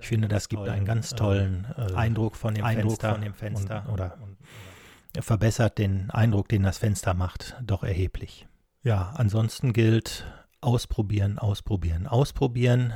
Ich 0.00 0.08
finde, 0.08 0.28
das 0.28 0.48
gibt 0.48 0.68
einen 0.68 0.84
ganz 0.86 1.10
tollen 1.14 1.66
äh, 1.76 1.92
Eindruck 1.94 2.36
von 2.36 2.54
dem 2.54 2.64
Eindruck 2.64 2.90
Fenster 2.92 3.12
von 3.12 3.20
dem 3.20 3.34
Fenster 3.34 3.84
und, 3.86 3.92
oder 3.92 4.18
und, 4.22 5.24
verbessert 5.24 5.78
den 5.78 6.10
Eindruck, 6.10 6.48
den 6.48 6.62
das 6.62 6.78
Fenster 6.78 7.14
macht, 7.14 7.56
doch 7.62 7.82
erheblich. 7.82 8.46
Ja, 8.82 9.12
ansonsten 9.16 9.72
gilt 9.72 10.24
ausprobieren, 10.60 11.38
ausprobieren, 11.38 12.06
ausprobieren. 12.06 12.92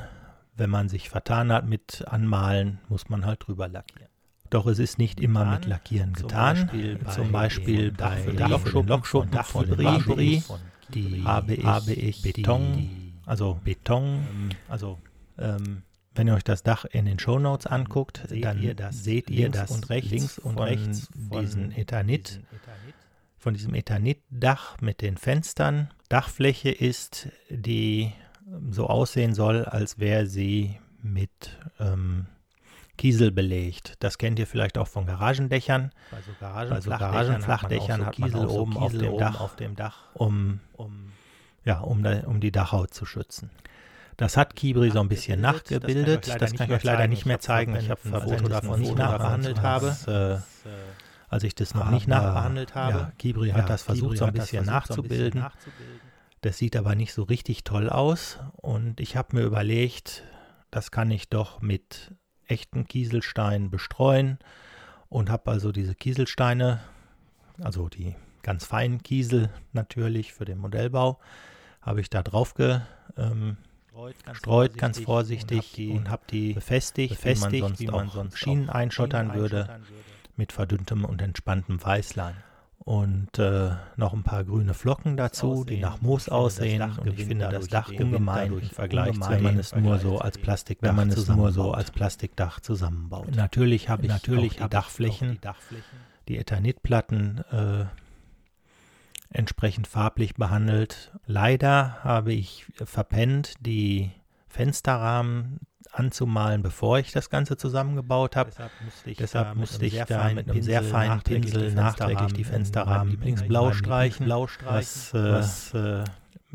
Wenn 0.57 0.69
man 0.69 0.87
sich 0.89 1.09
vertan 1.09 1.51
hat 1.51 1.67
mit 1.67 2.05
Anmalen, 2.07 2.79
muss 2.87 3.09
man 3.09 3.25
halt 3.25 3.45
drüber 3.45 3.67
lackieren. 3.67 4.07
Doch 4.49 4.67
es 4.67 4.79
ist 4.79 4.97
nicht 4.97 5.19
immer 5.19 5.43
mit 5.45 5.63
Getan. 5.63 5.69
Lackieren 5.69 6.15
Zum 6.15 6.27
getan. 6.27 6.55
Beispiel 6.55 6.97
bei 6.97 7.11
Zum 7.11 7.31
Beispiel 7.31 7.91
bei 7.91 8.05
Dachfibri- 8.05 8.35
den 8.37 8.49
Lochschuppen 8.49 8.87
Lochschuppen 8.89 9.31
von 9.31 9.43
von 9.43 9.65
Fibri- 9.65 9.99
Fibri, 10.01 10.41
von 10.41 10.59
die 10.93 11.23
habe 11.25 11.53
ich, 11.93 12.21
Beton, 12.21 13.13
also 13.25 13.59
Beton, 13.63 14.23
also 14.69 14.99
ähm, 15.39 15.81
wenn 16.15 16.27
ihr 16.27 16.35
euch 16.35 16.43
das 16.43 16.63
Dach 16.63 16.85
in 16.85 17.05
den 17.05 17.19
Shownotes 17.19 17.67
anguckt, 17.67 18.23
Seht 18.27 18.43
dann 18.43 18.61
ihr 18.61 18.73
das 18.73 19.03
seht 19.03 19.29
ihr 19.29 19.49
das 19.49 19.71
und 19.71 19.89
rechts 19.89 20.11
links 20.11 20.39
und 20.39 20.53
von 20.55 20.63
rechts 20.63 21.09
von 21.29 21.41
diesen 21.41 21.71
Ethanit, 21.71 22.29
diesen 22.29 22.43
Ethanit. 22.43 22.95
von 23.37 23.53
diesem 23.53 23.73
Ethanitdach 23.73 24.81
mit 24.81 25.01
den 25.01 25.17
Fenstern. 25.17 25.89
Dachfläche 26.09 26.69
ist, 26.69 27.29
die 27.49 28.11
so 28.69 28.87
aussehen 28.87 29.33
soll, 29.33 29.65
als 29.65 29.99
wäre 29.99 30.27
sie 30.27 30.79
mit 31.01 31.57
ähm, 31.79 32.27
Kiesel 32.97 33.31
belegt. 33.31 33.95
Das 33.99 34.17
kennt 34.17 34.39
ihr 34.39 34.47
vielleicht 34.47 34.77
auch 34.77 34.87
von 34.87 35.05
Garagendächern. 35.05 35.91
Bei 36.11 36.21
so 36.21 36.31
Garagenflachdächern 36.39 36.99
Garagenflachdächern 36.99 38.05
hat 38.05 38.19
man 38.19 38.31
Kiesel 38.31 38.47
dem 38.47 38.55
oben 38.55 39.17
Dach, 39.17 39.39
auf 39.41 39.55
dem 39.55 39.75
Dach, 39.75 39.97
um, 40.13 40.59
um 40.73 41.11
ja, 41.65 41.79
um, 41.79 42.05
um 42.25 42.39
die 42.39 42.51
Dachhaut 42.51 42.93
zu 42.93 43.05
schützen. 43.05 43.49
Das 44.17 44.37
hat 44.37 44.55
Kibri 44.55 44.91
so 44.91 44.99
ein 45.01 45.09
bisschen 45.09 45.41
Nachgebildet. 45.41 46.27
Das 46.41 46.53
kann 46.53 46.67
ich 46.67 46.73
euch 46.75 46.83
leider 46.83 47.07
nicht 47.07 47.25
mehr 47.25 47.39
zeigen. 47.39 47.75
Ich 47.75 47.89
habe 47.89 47.99
ein 48.05 48.21
Foto 48.21 48.47
davon 48.47 48.79
nicht 48.79 48.95
nachbehandelt 48.97 49.61
habe. 49.61 50.41
äh, 50.65 50.69
als 51.27 51.43
ich 51.43 51.55
das 51.55 51.73
noch 51.73 51.81
Aber- 51.83 51.91
nicht 51.91 52.07
nachbehandelt 52.07 52.75
habe. 52.75 53.11
Kibri 53.17 53.49
hat 53.49 53.69
das 53.69 53.81
versucht, 53.83 54.11
Kibri 54.13 54.17
so 54.17 54.25
ein 54.25 54.27
hat 54.29 54.37
das 54.37 54.45
bisschen 54.45 54.65
versucht, 54.65 54.87
so 54.87 54.93
ein 55.01 55.07
bisschen 55.09 55.35
nachzubilden. 55.35 55.45
Das 56.41 56.57
sieht 56.57 56.75
aber 56.75 56.95
nicht 56.95 57.13
so 57.13 57.23
richtig 57.23 57.63
toll 57.63 57.89
aus. 57.89 58.39
Und 58.57 58.99
ich 59.01 59.17
habe 59.17 59.35
mir 59.35 59.41
überlegt, 59.43 60.23
das 60.71 60.91
kann 60.91 61.09
ich 61.11 61.27
doch 61.29 61.61
mit 61.61 62.13
echten 62.47 62.87
Kieselsteinen 62.87 63.69
bestreuen. 63.71 64.37
Und 65.09 65.29
habe 65.29 65.51
also 65.51 65.71
diese 65.71 65.95
Kieselsteine, 65.95 66.79
also 67.61 67.89
die 67.89 68.15
ganz 68.43 68.65
feinen 68.65 69.01
Kiesel 69.01 69.49
natürlich 69.73 70.33
für 70.33 70.45
den 70.45 70.59
Modellbau, 70.59 71.19
habe 71.81 72.01
ich 72.01 72.09
da 72.09 72.21
drauf 72.21 72.53
ge, 72.53 72.79
ähm, 73.17 73.57
streut, 74.33 74.77
ganz 74.77 74.99
vorsichtig 74.99 75.89
und 75.91 76.09
habe 76.09 76.23
die 76.29 76.53
befestigt, 76.53 77.15
befestigt 77.15 77.79
wie 77.79 77.87
man 77.87 78.09
sonst 78.09 78.37
Schienen 78.37 78.69
einschottern 78.69 79.33
würde, 79.33 79.79
mit 80.35 80.51
verdünntem 80.51 81.05
und 81.05 81.21
entspanntem 81.21 81.83
Weißlein. 81.83 82.35
Und 82.77 83.39
äh, 83.39 83.71
noch 83.95 84.13
ein 84.13 84.21
paar 84.21 84.43
grüne 84.43 84.75
Flocken 84.75 85.17
dazu, 85.17 85.63
die 85.63 85.73
Aussehen. 85.73 85.81
nach 85.81 86.01
Moos 86.01 86.29
aussehen. 86.29 86.83
Und 86.83 87.17
ich 87.17 87.25
finde 87.25 87.49
das 87.49 87.67
Dach 87.67 87.89
ungemein 87.89 88.53
im 88.53 88.61
Vergleich 88.61 89.19
zu, 89.19 89.27
wenn 89.27 89.41
man 89.41 89.57
es 89.57 89.75
nur 89.75 89.97
so 89.97 90.19
als 90.19 90.37
Plastikdach, 90.37 90.89
wenn 90.89 90.95
man 90.95 91.09
es 91.09 91.15
nur 91.15 91.25
so 91.25 91.33
zusammenbaut. 91.33 91.75
als 91.77 91.91
Plastikdach 91.91 92.59
zusammenbaut. 92.59 93.35
Natürlich 93.35 93.89
habe 93.89 94.03
ich 94.03 94.09
Natürlich 94.09 94.37
auch 94.37 94.49
die 94.51 94.55
ich 94.57 94.63
auch 94.63 94.69
Dachflächen, 94.69 95.31
die 95.31 95.39
Dachflächen 95.39 95.99
die 96.27 96.37
Ethanitplatten 96.37 97.43
äh, 97.51 97.85
entsprechend 99.29 99.87
farblich 99.87 100.35
behandelt. 100.35 101.11
Leider 101.25 102.03
habe 102.03 102.33
ich 102.33 102.65
verpennt, 102.83 103.53
die 103.59 104.11
Fensterrahmen 104.47 105.59
anzumalen, 105.91 106.61
bevor 106.61 106.99
ich 106.99 107.11
das 107.11 107.29
Ganze 107.29 107.57
zusammengebaut 107.57 108.35
habe. 108.35 108.49
Deshalb 108.49 108.71
musste 108.83 109.09
ich 109.09 109.17
Deshalb 109.17 109.45
da 109.45 109.53
mit 109.53 109.59
musste 109.59 109.77
einem 109.77 109.87
ich 109.87 109.93
sehr 109.93 110.05
da 110.05 110.19
feinen 110.19 110.35
mit 110.35 110.49
einem 110.49 110.61
sehr 110.61 110.79
Pinsel 110.79 110.91
feinen 110.91 111.09
nachträglich 111.15 111.53
Pinsel 111.53 111.69
die 111.69 111.75
nachträglich 111.75 112.33
die 112.33 112.43
Fensterrahmen 112.43 112.97
meinem 112.97 113.09
Lieblingsblau 113.09 113.71
streichen, 113.71 114.29
was, 114.29 114.51
streichen, 114.51 115.25
äh, 115.25 115.31
was 115.31 115.73
äh, 115.73 116.03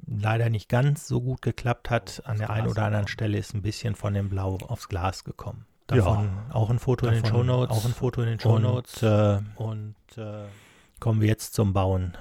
leider 0.06 0.50
nicht 0.50 0.68
ganz 0.68 1.06
so 1.06 1.20
gut 1.20 1.42
geklappt 1.42 1.90
hat. 1.90 2.22
An 2.26 2.38
der 2.38 2.50
einen 2.50 2.68
oder 2.68 2.84
anderen 2.84 3.08
Stelle 3.08 3.38
ist 3.38 3.54
ein 3.54 3.62
bisschen 3.62 3.94
von 3.94 4.14
dem 4.14 4.28
Blau 4.28 4.58
aufs 4.66 4.88
Glas 4.88 5.24
gekommen. 5.24 5.66
Davon 5.86 6.28
auch 6.50 6.70
ein 6.70 6.78
Foto 6.78 7.06
in 7.06 7.14
den 7.14 7.22
Davon 7.22 7.46
Shownotes. 7.46 7.76
auch 7.76 7.84
ein 7.84 7.94
Foto 7.94 8.22
in 8.22 8.28
den 8.28 8.40
Shownotes. 8.40 9.02
Und, 9.02 9.08
äh, 9.08 9.40
und 9.56 9.94
äh, 10.16 10.44
kommen 11.00 11.20
wir 11.20 11.28
jetzt 11.28 11.54
zum 11.54 11.72
Bauen 11.72 12.16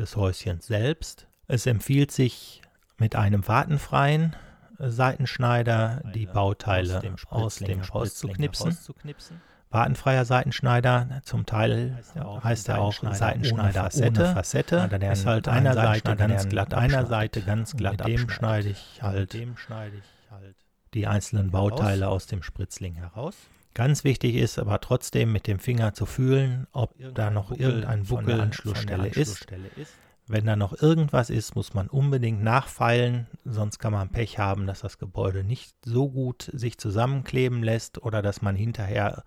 des 0.00 0.16
Häuschens 0.16 0.66
selbst. 0.66 1.26
Es 1.46 1.66
empfiehlt 1.66 2.10
sich 2.10 2.62
mit 2.98 3.14
einem 3.14 3.46
wartenfreien 3.46 4.34
äh, 4.78 4.88
Seitenschneider 4.88 6.02
die 6.14 6.26
Bauteile 6.26 7.02
aus 7.28 7.56
dem, 7.58 7.80
rauszuknipsen. 7.82 8.70
rauszuknipsen. 8.70 9.40
Wartenfreier 9.72 10.24
Seitenschneider, 10.24 11.20
zum 11.22 11.46
Teil 11.46 11.94
Heißt 11.96 12.16
ja 12.16 12.24
auch 12.24 12.42
heißt 12.42 12.68
er 12.68 12.80
auch 12.80 12.92
Seitenschneider 12.92 13.14
Seitenschneider 13.14 13.80
ohne 13.94 14.08
ohne 14.08 14.34
Facette. 14.34 14.78
Facette. 14.80 14.98
Der 14.98 15.12
ist 15.12 15.26
halt 15.26 15.46
einer 15.46 15.74
Seite 15.74 16.16
ganz 16.16 16.48
glatt 16.48 16.74
einer. 16.74 17.06
Seite 17.06 17.40
ganz 17.42 17.76
glatt 17.76 17.98
Mit 17.98 18.08
dem 18.08 18.28
schneide 18.28 18.68
ich 18.70 19.00
halt 19.00 19.32
dem 19.32 19.56
schneide 19.56 19.96
ich 19.96 20.30
halt 20.30 20.56
die 20.92 21.06
einzelnen. 21.06 21.52
Bauteile 21.52 22.08
aus 22.08 22.26
dem 22.26 22.42
Spritzling 22.42 22.94
heraus. 22.94 23.36
Ganz 23.74 24.04
wichtig 24.04 24.34
ist 24.34 24.58
aber 24.58 24.80
trotzdem 24.80 25.32
mit 25.32 25.46
dem 25.46 25.58
Finger 25.58 25.94
zu 25.94 26.06
fühlen, 26.06 26.66
ob 26.72 26.94
da 27.14 27.30
noch 27.30 27.52
irgendein 27.52 28.04
von 28.04 28.18
Buckel 28.18 28.34
der 28.34 28.44
Anschlussstelle 28.44 29.06
ist. 29.08 29.16
Anschlussstelle 29.16 29.68
ist. 29.76 29.92
Wenn 30.26 30.46
da 30.46 30.54
noch 30.54 30.80
irgendwas 30.80 31.28
ist, 31.28 31.56
muss 31.56 31.74
man 31.74 31.88
unbedingt 31.88 32.42
nachfeilen, 32.42 33.26
sonst 33.44 33.80
kann 33.80 33.92
man 33.92 34.10
Pech 34.10 34.38
haben, 34.38 34.66
dass 34.66 34.80
das 34.80 34.98
Gebäude 34.98 35.42
nicht 35.42 35.74
so 35.84 36.08
gut 36.08 36.50
sich 36.52 36.78
zusammenkleben 36.78 37.64
lässt 37.64 38.00
oder 38.02 38.22
dass 38.22 38.40
man 38.40 38.54
hinterher 38.54 39.24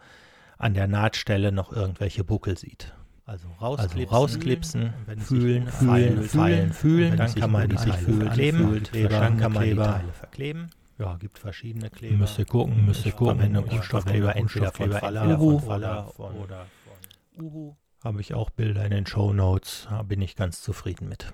an 0.57 0.73
der 0.73 0.87
Nahtstelle 0.87 1.51
noch 1.51 1.73
irgendwelche 1.73 2.23
Buckel 2.23 2.57
sieht. 2.57 2.93
Also 3.25 3.47
Also 3.57 3.57
rausklipsen, 3.61 4.13
rausklipsen, 4.13 4.93
es 5.07 5.19
sich 5.19 5.27
fühlen, 5.27 5.65
gut 5.65 5.73
feilen, 5.73 6.17
anfühlt, 6.17 6.31
feilen, 6.31 6.73
fühlen, 6.73 7.11
wenn 7.11 7.17
dann 7.17 7.35
kann 7.35 7.51
man 7.51 7.69
die 7.69 7.77
sich 7.77 7.93
anfühlt, 7.93 9.11
dann 9.11 9.37
kann 9.37 9.53
man 9.53 9.63
die. 9.63 9.75
Teile 9.75 10.13
verkleben. 10.13 10.69
Ja, 10.99 11.15
gibt 11.17 11.39
verschiedene 11.39 11.89
Kleber. 11.89 12.17
Müsst 12.17 12.37
ihr 12.37 12.45
gucken, 12.45 12.85
müsst 12.85 13.05
ihr 13.05 13.11
gucken, 13.11 13.37
verwende 13.37 13.61
ich 13.61 13.69
Kunststoffkleber 13.69 14.35
entweder 14.35 14.71
von 14.71 14.91
Faller, 14.91 15.39
Uhu 15.39 15.59
von 15.59 15.67
Faller 15.67 16.19
oder 16.19 16.65
von 16.85 17.45
Uhu. 17.45 17.75
Habe 18.03 18.21
ich 18.21 18.33
auch 18.33 18.49
Bilder 18.49 18.83
in 18.85 18.91
den 18.91 19.05
Show 19.05 19.33
Notes, 19.33 19.87
bin 20.07 20.21
ich 20.21 20.35
ganz 20.35 20.61
zufrieden 20.61 21.09
mit. 21.09 21.33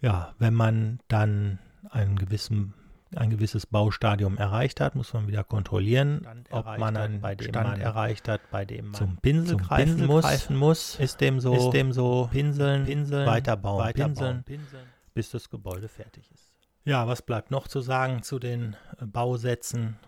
Ja, 0.00 0.34
wenn 0.38 0.54
man 0.54 1.00
dann 1.08 1.58
einen 1.90 2.16
gewissen 2.16 2.74
ein 3.16 3.30
gewisses 3.30 3.66
Baustadium 3.66 4.38
erreicht 4.38 4.80
hat, 4.80 4.94
muss 4.94 5.12
man 5.12 5.26
wieder 5.28 5.44
kontrollieren, 5.44 6.26
ob 6.50 6.78
man 6.78 6.96
einen 6.96 7.20
Stand 7.40 7.78
erreicht 7.78 8.28
hat, 8.28 8.40
bei 8.50 8.64
dem 8.64 8.86
man 8.86 8.94
zum 8.94 9.16
Pinsel 9.18 9.58
zum 9.58 9.66
greifen 9.66 9.84
Pinsel 9.90 10.06
muss. 10.06 10.22
greifen 10.22 10.56
muss. 10.56 10.94
Ist 10.98 11.20
dem 11.20 11.40
so, 11.40 11.54
Ist 11.54 11.70
dem 11.72 11.92
so 11.92 12.28
pinseln, 12.32 12.86
pinseln, 12.86 13.26
weiterbauen, 13.26 13.84
weiterbauen, 13.84 14.14
pinseln, 14.14 14.44
pinseln. 14.44 14.84
bis 15.14 15.30
das 15.30 15.50
Gebäude 15.50 15.88
fertig 15.88 16.30
ist. 16.32 16.51
Ja, 16.84 17.06
was 17.06 17.22
bleibt 17.22 17.50
noch 17.50 17.68
zu 17.68 17.80
sagen 17.80 18.22
zu 18.22 18.38
den 18.38 18.76
äh, 19.00 19.06
Bausätzen? 19.06 19.98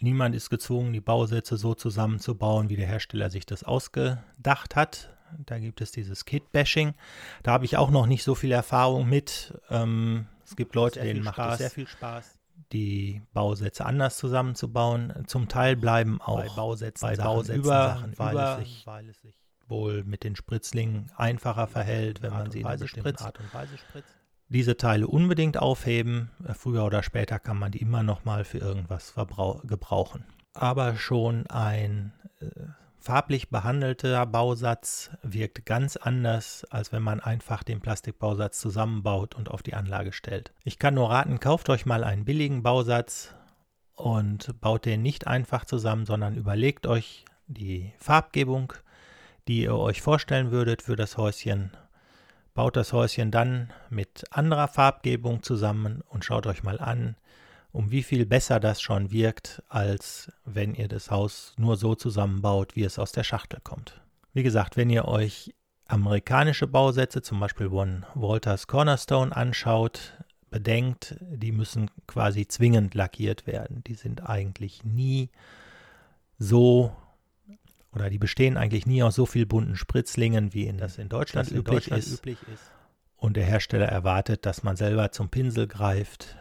Niemand 0.00 0.34
ist 0.34 0.50
gezwungen, 0.50 0.92
die 0.92 1.00
Bausätze 1.00 1.56
so 1.56 1.74
zusammenzubauen, 1.74 2.68
wie 2.68 2.76
der 2.76 2.86
Hersteller 2.86 3.30
sich 3.30 3.46
das 3.46 3.64
ausgedacht 3.64 4.76
hat. 4.76 5.16
Da 5.38 5.58
gibt 5.58 5.80
es 5.80 5.90
dieses 5.90 6.24
Kit-Bashing. 6.24 6.94
Da 7.42 7.52
habe 7.52 7.64
ich 7.64 7.76
auch 7.76 7.90
noch 7.90 8.06
nicht 8.06 8.22
so 8.22 8.34
viel 8.34 8.52
Erfahrung 8.52 9.08
mit. 9.08 9.58
Ähm, 9.70 10.26
es 10.44 10.54
gibt 10.54 10.74
Leute, 10.74 11.00
denen 11.00 11.22
macht 11.22 11.38
es 11.38 11.58
sehr 11.58 11.70
viel 11.70 11.86
Spaß, 11.86 12.38
die 12.72 13.22
Bausätze 13.32 13.86
anders 13.86 14.18
zusammenzubauen. 14.18 15.24
Zum 15.26 15.48
Teil 15.48 15.76
bleiben 15.76 16.20
auch 16.20 16.40
Bei 16.40 16.48
Bausätzen 16.54 17.08
bei 17.08 17.14
Sachen 17.14 17.26
Bausätzen 17.26 17.62
über, 17.62 17.88
Sachen, 17.88 18.18
weil, 18.18 18.32
über, 18.32 18.58
es 19.08 19.22
sich, 19.22 19.34
wohl 19.68 20.04
mit 20.04 20.24
den 20.24 20.36
Spritzlingen 20.36 21.10
einfacher 21.16 21.66
verhält, 21.66 22.22
wenn 22.22 22.32
man 22.32 22.50
sie 22.50 22.60
in 22.60 22.66
einer 22.66 22.78
bestimmten. 22.78 23.16
Art 23.16 23.40
und 23.40 23.52
Weise 23.54 23.78
spritzt 23.78 24.15
diese 24.48 24.76
Teile 24.76 25.08
unbedingt 25.08 25.58
aufheben. 25.58 26.30
Äh, 26.46 26.54
Früher 26.54 26.84
oder 26.84 27.02
später 27.02 27.38
kann 27.38 27.58
man 27.58 27.72
die 27.72 27.80
immer 27.80 28.02
noch 28.02 28.24
mal 28.24 28.44
für 28.44 28.58
irgendwas 28.58 29.14
gebrauchen. 29.14 30.24
Aber 30.54 30.96
schon 30.96 31.46
ein 31.48 32.12
äh, 32.40 32.46
farblich 32.98 33.50
behandelter 33.50 34.26
Bausatz 34.26 35.10
wirkt 35.22 35.64
ganz 35.66 35.96
anders, 35.96 36.66
als 36.70 36.92
wenn 36.92 37.02
man 37.02 37.20
einfach 37.20 37.62
den 37.62 37.80
Plastikbausatz 37.80 38.58
zusammenbaut 38.58 39.34
und 39.34 39.50
auf 39.50 39.62
die 39.62 39.74
Anlage 39.74 40.12
stellt. 40.12 40.52
Ich 40.64 40.78
kann 40.78 40.94
nur 40.94 41.10
raten, 41.10 41.38
kauft 41.38 41.68
euch 41.68 41.86
mal 41.86 42.02
einen 42.02 42.24
billigen 42.24 42.62
Bausatz 42.62 43.34
und 43.94 44.60
baut 44.60 44.86
den 44.86 45.02
nicht 45.02 45.26
einfach 45.26 45.64
zusammen, 45.64 46.06
sondern 46.06 46.34
überlegt 46.34 46.86
euch 46.86 47.24
die 47.46 47.92
Farbgebung, 47.98 48.72
die 49.46 49.62
ihr 49.62 49.76
euch 49.76 50.02
vorstellen 50.02 50.50
würdet 50.50 50.82
für 50.82 50.96
das 50.96 51.16
Häuschen 51.16 51.70
baut 52.56 52.74
das 52.74 52.92
Häuschen 52.92 53.30
dann 53.30 53.72
mit 53.90 54.24
anderer 54.30 54.66
Farbgebung 54.66 55.44
zusammen 55.44 56.02
und 56.08 56.24
schaut 56.24 56.46
euch 56.46 56.64
mal 56.64 56.80
an, 56.80 57.14
um 57.70 57.90
wie 57.90 58.02
viel 58.02 58.26
besser 58.26 58.58
das 58.58 58.80
schon 58.80 59.12
wirkt, 59.12 59.62
als 59.68 60.32
wenn 60.44 60.74
ihr 60.74 60.88
das 60.88 61.10
Haus 61.10 61.54
nur 61.58 61.76
so 61.76 61.94
zusammenbaut, 61.94 62.74
wie 62.74 62.82
es 62.82 62.98
aus 62.98 63.12
der 63.12 63.24
Schachtel 63.24 63.60
kommt. 63.62 64.00
Wie 64.32 64.42
gesagt, 64.42 64.76
wenn 64.76 64.90
ihr 64.90 65.06
euch 65.06 65.54
amerikanische 65.86 66.66
Bausätze, 66.66 67.22
zum 67.22 67.38
Beispiel 67.38 67.68
One 67.68 68.06
Walters 68.14 68.66
Cornerstone, 68.66 69.36
anschaut, 69.36 70.14
bedenkt, 70.50 71.16
die 71.20 71.52
müssen 71.52 71.90
quasi 72.06 72.48
zwingend 72.48 72.94
lackiert 72.94 73.46
werden. 73.46 73.84
Die 73.86 73.94
sind 73.94 74.28
eigentlich 74.28 74.82
nie 74.82 75.28
so 76.38 76.96
oder 77.96 78.10
die 78.10 78.18
bestehen 78.18 78.56
eigentlich 78.56 78.86
nie 78.86 79.02
aus 79.02 79.14
so 79.16 79.26
viel 79.26 79.46
bunten 79.46 79.74
Spritzlingen, 79.76 80.54
wie 80.54 80.66
in 80.66 80.78
das 80.78 80.98
in 80.98 81.08
Deutschland, 81.08 81.46
Das 81.48 81.52
in 81.52 81.58
üblich, 81.58 81.74
Deutschland 81.86 82.02
ist. 82.04 82.12
üblich 82.20 82.38
ist. 82.52 82.62
Und 83.16 83.36
der 83.36 83.44
Hersteller 83.44 83.86
erwartet, 83.86 84.46
dass 84.46 84.62
man 84.62 84.76
selber 84.76 85.10
zum 85.10 85.30
Pinsel 85.30 85.66
greift 85.66 86.36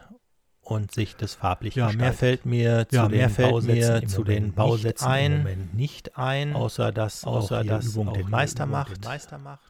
und 0.62 0.92
sich 0.92 1.16
das 1.16 1.34
farblich 1.36 1.76
Ja, 1.76 1.92
mehr 1.94 2.12
fällt 2.14 2.46
mir 2.46 2.88
zu 2.90 3.08
den 3.08 3.30
fällt 3.30 3.52
Bausätzen 3.52 4.08
zu 4.10 4.24
den 4.24 4.44
nicht 4.46 4.56
Bausätzen 4.56 5.08
ein. 5.08 5.32
im 5.32 5.38
Moment 5.40 5.74
nicht 5.76 6.18
ein, 6.18 6.54
außer 6.54 6.92
dass 6.92 7.24
Außer 7.24 7.62
auch 7.62 7.66
dass 7.66 7.86
Übung 7.86 8.14
den 8.14 8.30
Meister 8.30 8.64
Übung 8.64 8.72
macht. 8.74 8.96
den 8.98 9.02
Meister 9.10 9.38
macht. 9.38 9.62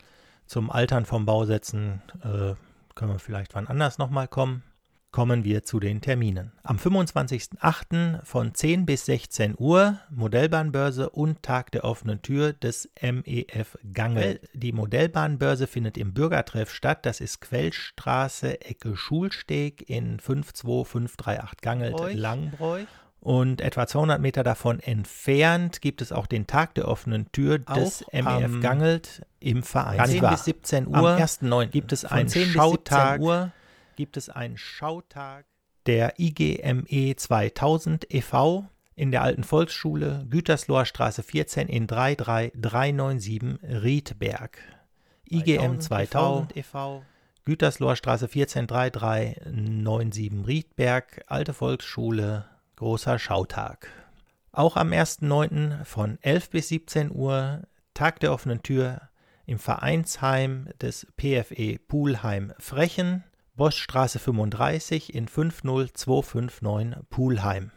Zum 0.48 0.72
Altern 0.72 1.06
von 1.06 1.26
Bausätzen 1.26 2.02
äh, 2.24 2.54
können 2.96 3.12
wir 3.12 3.20
vielleicht 3.20 3.54
wann 3.56 3.68
anders 3.68 3.98
nochmal 3.98 4.28
kommen. 4.28 4.64
Kommen 5.16 5.46
wir 5.46 5.64
zu 5.64 5.80
den 5.80 6.02
Terminen. 6.02 6.52
Am 6.64 6.76
25.08. 6.76 8.26
von 8.26 8.54
10 8.54 8.86
bis 8.86 9.06
16 9.06 9.56
Uhr 9.58 9.98
Modellbahnbörse 10.10 11.10
und 11.10 11.42
Tag 11.42 11.72
der 11.72 11.86
offenen 11.86 12.22
Tür 12.22 12.52
des 12.52 12.90
MEF 13.02 13.78
Gangel. 13.94 14.42
Die 14.52 14.74
Modellbahnbörse 14.74 15.68
findet 15.68 15.98
im 15.98 16.14
Bürgertreff 16.14 16.70
statt. 16.70 17.06
Das 17.06 17.22
ist 17.22 17.40
Quellstraße, 17.40 18.60
Ecke 18.60 18.98
Schulsteg 18.98 19.90
in 19.90 20.20
52538 20.20 21.62
Gangelt, 21.62 21.94
Langbräuch. 21.94 22.16
Langbräuch. 22.18 22.86
Und 23.22 23.62
etwa 23.62 23.88
200 23.88 24.20
Meter 24.20 24.44
davon 24.44 24.82
entfernt 24.82 25.80
gibt 25.82 26.02
es 26.02 26.12
auch 26.12 26.28
den 26.28 26.46
Tag 26.46 26.76
der 26.76 26.90
offenen 26.90 27.32
Tür 27.32 27.60
des 27.60 28.04
MEF 28.12 28.26
am- 28.28 28.60
Gangelt 28.60 29.22
im 29.40 29.64
Verein. 29.64 29.96
Gar 29.98 30.08
nicht 30.08 30.16
10 30.18 30.22
wahr. 30.24 30.32
bis 30.32 30.44
17 30.44 30.94
Am 30.94 31.02
Uhr 31.04 31.10
1.9. 31.16 31.68
gibt 31.68 31.94
es 31.94 32.04
einen 32.04 32.28
10 32.28 32.42
bis 32.42 32.52
17 32.52 32.62
Schautag. 32.62 33.22
Gibt 33.96 34.18
es 34.18 34.30
einen 34.30 34.58
Schautag 34.58 35.46
der 35.86 36.20
IGME 36.20 37.16
2000 37.16 38.14
e.V. 38.14 38.66
in 38.96 39.12
der 39.12 39.22
Alten 39.22 39.44
Volksschule 39.44 40.26
Gütersloher 40.30 40.86
Straße 40.86 41.24
14 41.24 41.68
in 41.68 41.88
33397 41.88 43.60
Riedberg. 43.84 44.58
IGM 45.30 45.80
2000 45.80 46.58
e.V. 46.58 47.04
Gütersloher 47.46 47.96
Straße 47.96 48.28
14 48.28 48.68
3397 48.68 50.48
Riedberg, 50.48 51.24
Alte 51.28 51.54
Volksschule, 51.54 52.46
großer 52.76 53.20
Schautag. 53.20 53.88
Auch 54.52 54.76
am 54.78 54.92
1.9. 54.92 55.86
von 55.86 56.18
11 56.22 56.50
bis 56.50 56.70
17 56.70 57.12
Uhr 57.12 57.62
Tag 57.94 58.20
der 58.20 58.34
offenen 58.34 58.64
Tür 58.64 59.10
im 59.46 59.60
Vereinsheim 59.60 60.70
des 60.82 61.06
PFE 61.18 61.78
Poolheim 61.88 62.52
Frechen, 62.58 63.24
Boschstraße 63.56 64.20
35 64.20 65.14
in 65.14 65.28
50259 65.28 66.98
Poolheim. 67.10 67.72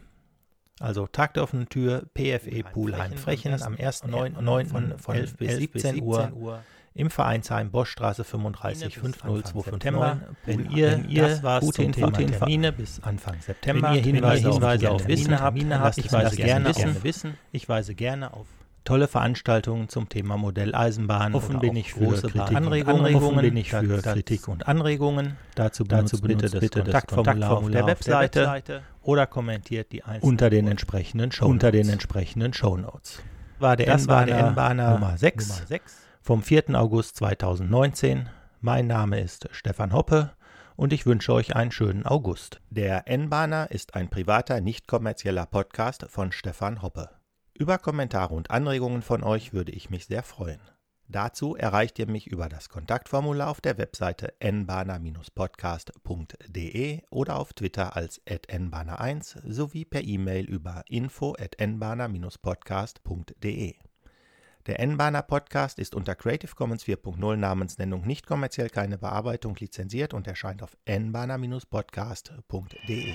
Also 0.80 1.06
Tag 1.06 1.34
der 1.34 1.42
offenen 1.42 1.68
Tür, 1.68 2.06
PFE 2.14 2.62
Poolheim 2.72 3.12
Frechen 3.16 3.52
am 3.62 3.74
1.9. 3.74 4.98
von 4.98 5.14
11 5.14 5.36
bis 5.36 5.56
17 5.56 6.02
Uhr 6.02 6.62
im 6.94 7.10
Vereinsheim 7.10 7.70
Boschstraße 7.70 8.24
35 8.24 8.94
50259. 8.98 9.64
September. 9.64 10.20
Wenn 10.44 10.70
ihr, 10.70 10.92
Wenn 10.92 11.08
ihr 11.08 11.22
das 11.28 11.42
war's 11.42 11.64
gute 11.64 11.82
Info- 11.82 12.10
Termine 12.10 12.72
bis 12.72 13.00
Anfang 13.02 13.40
September, 13.40 13.88
Wenn 13.90 13.96
ihr 13.96 14.02
Hinweise, 14.02 14.50
Hinweise 14.50 14.90
auf 14.90 15.06
Wissen 15.06 15.38
habt, 15.40 15.98
ich 15.98 16.12
weise 16.12 16.36
gerne, 16.36 16.72
wissen. 17.02 17.34
Ich 17.52 17.68
weise 17.68 17.94
gerne 17.94 18.32
auf 18.34 18.46
tolle 18.88 19.06
Veranstaltungen 19.06 19.90
zum 19.90 20.08
Thema 20.08 20.38
Modelleisenbahn. 20.38 21.34
Offen 21.34 21.60
bin 21.60 21.76
ich 21.76 21.92
für 21.92 22.06
große 22.06 22.28
Kritik 22.28 22.48
und 22.48 22.56
Anregungen. 22.56 22.96
Anregungen. 23.04 23.22
Offen 23.22 23.40
bin 23.42 23.56
ich 23.58 23.70
für 23.70 24.02
Kritik 24.02 24.48
und 24.48 24.66
Anregungen. 24.66 25.36
Dazu 25.54 25.84
Dazu 25.84 26.20
benutzt 26.22 26.50
bitte 26.50 26.58
bitte 26.58 26.84
das 26.84 27.06
Kontaktformular 27.06 27.52
auf 27.52 27.70
der 27.70 27.82
Kontaktformular 27.82 28.22
auf 28.22 28.30
der 28.30 28.46
Webseite 28.46 28.82
oder 29.02 29.26
kommentiert 29.26 29.92
die 29.92 30.04
einzelnen 30.04 30.32
unter 30.32 30.48
den 30.48 30.68
entsprechenden 30.68 31.26
unter 31.26 31.36
Shownotes. 31.36 31.70
den 31.72 31.88
entsprechenden 31.90 32.52
Shownotes. 32.54 33.22
War 33.58 33.76
der 33.76 33.86
Das 33.86 34.08
war 34.08 34.24
der 34.24 34.38
N-Bahner 34.38 34.48
N-Bahner 34.48 34.90
Nummer 34.92 35.18
6 35.18 35.48
Nummer 35.48 35.66
6 35.66 35.96
vom 36.22 36.42
4. 36.42 36.70
August 36.74 37.16
2019. 37.16 38.30
Mein 38.62 38.86
Name 38.86 39.20
ist 39.20 39.50
Stefan 39.52 39.92
Hoppe 39.92 40.30
und 40.76 40.94
ich 40.94 41.04
wünsche 41.04 41.34
euch 41.34 41.54
einen 41.54 41.72
schönen 41.72 42.06
August. 42.06 42.62
Der 42.70 43.06
N-Bahner 43.06 43.70
ist 43.70 43.94
ein 43.94 44.08
privater, 44.08 44.62
nicht 44.62 44.88
kommerzieller 44.88 45.44
Podcast 45.44 46.06
von 46.08 46.32
Stefan 46.32 46.80
Hoppe. 46.80 47.17
Über 47.58 47.78
Kommentare 47.78 48.34
und 48.34 48.50
Anregungen 48.52 49.02
von 49.02 49.24
euch 49.24 49.52
würde 49.52 49.72
ich 49.72 49.90
mich 49.90 50.06
sehr 50.06 50.22
freuen. 50.22 50.60
Dazu 51.08 51.56
erreicht 51.56 51.98
ihr 51.98 52.06
mich 52.06 52.28
über 52.28 52.48
das 52.48 52.68
Kontaktformular 52.68 53.50
auf 53.50 53.60
der 53.60 53.78
Webseite 53.78 54.32
nbahner-podcast.de 54.40 57.02
oder 57.10 57.36
auf 57.36 57.52
Twitter 57.54 57.96
als 57.96 58.24
nbahner1 58.26 59.40
sowie 59.44 59.84
per 59.84 60.04
E-Mail 60.04 60.44
über 60.44 60.84
info@nbahner-podcast.de. 60.86 63.74
Der 64.66 64.78
N-Bahner 64.78 65.22
Podcast 65.22 65.80
ist 65.80 65.96
unter 65.96 66.14
Creative 66.14 66.54
Commons 66.54 66.84
4.0 66.84 67.36
Namensnennung 67.36 68.06
nicht 68.06 68.24
kommerziell 68.26 68.70
keine 68.70 68.98
Bearbeitung 68.98 69.56
lizenziert 69.56 70.14
und 70.14 70.28
erscheint 70.28 70.62
auf 70.62 70.76
nbahner-podcast.de. 70.86 73.14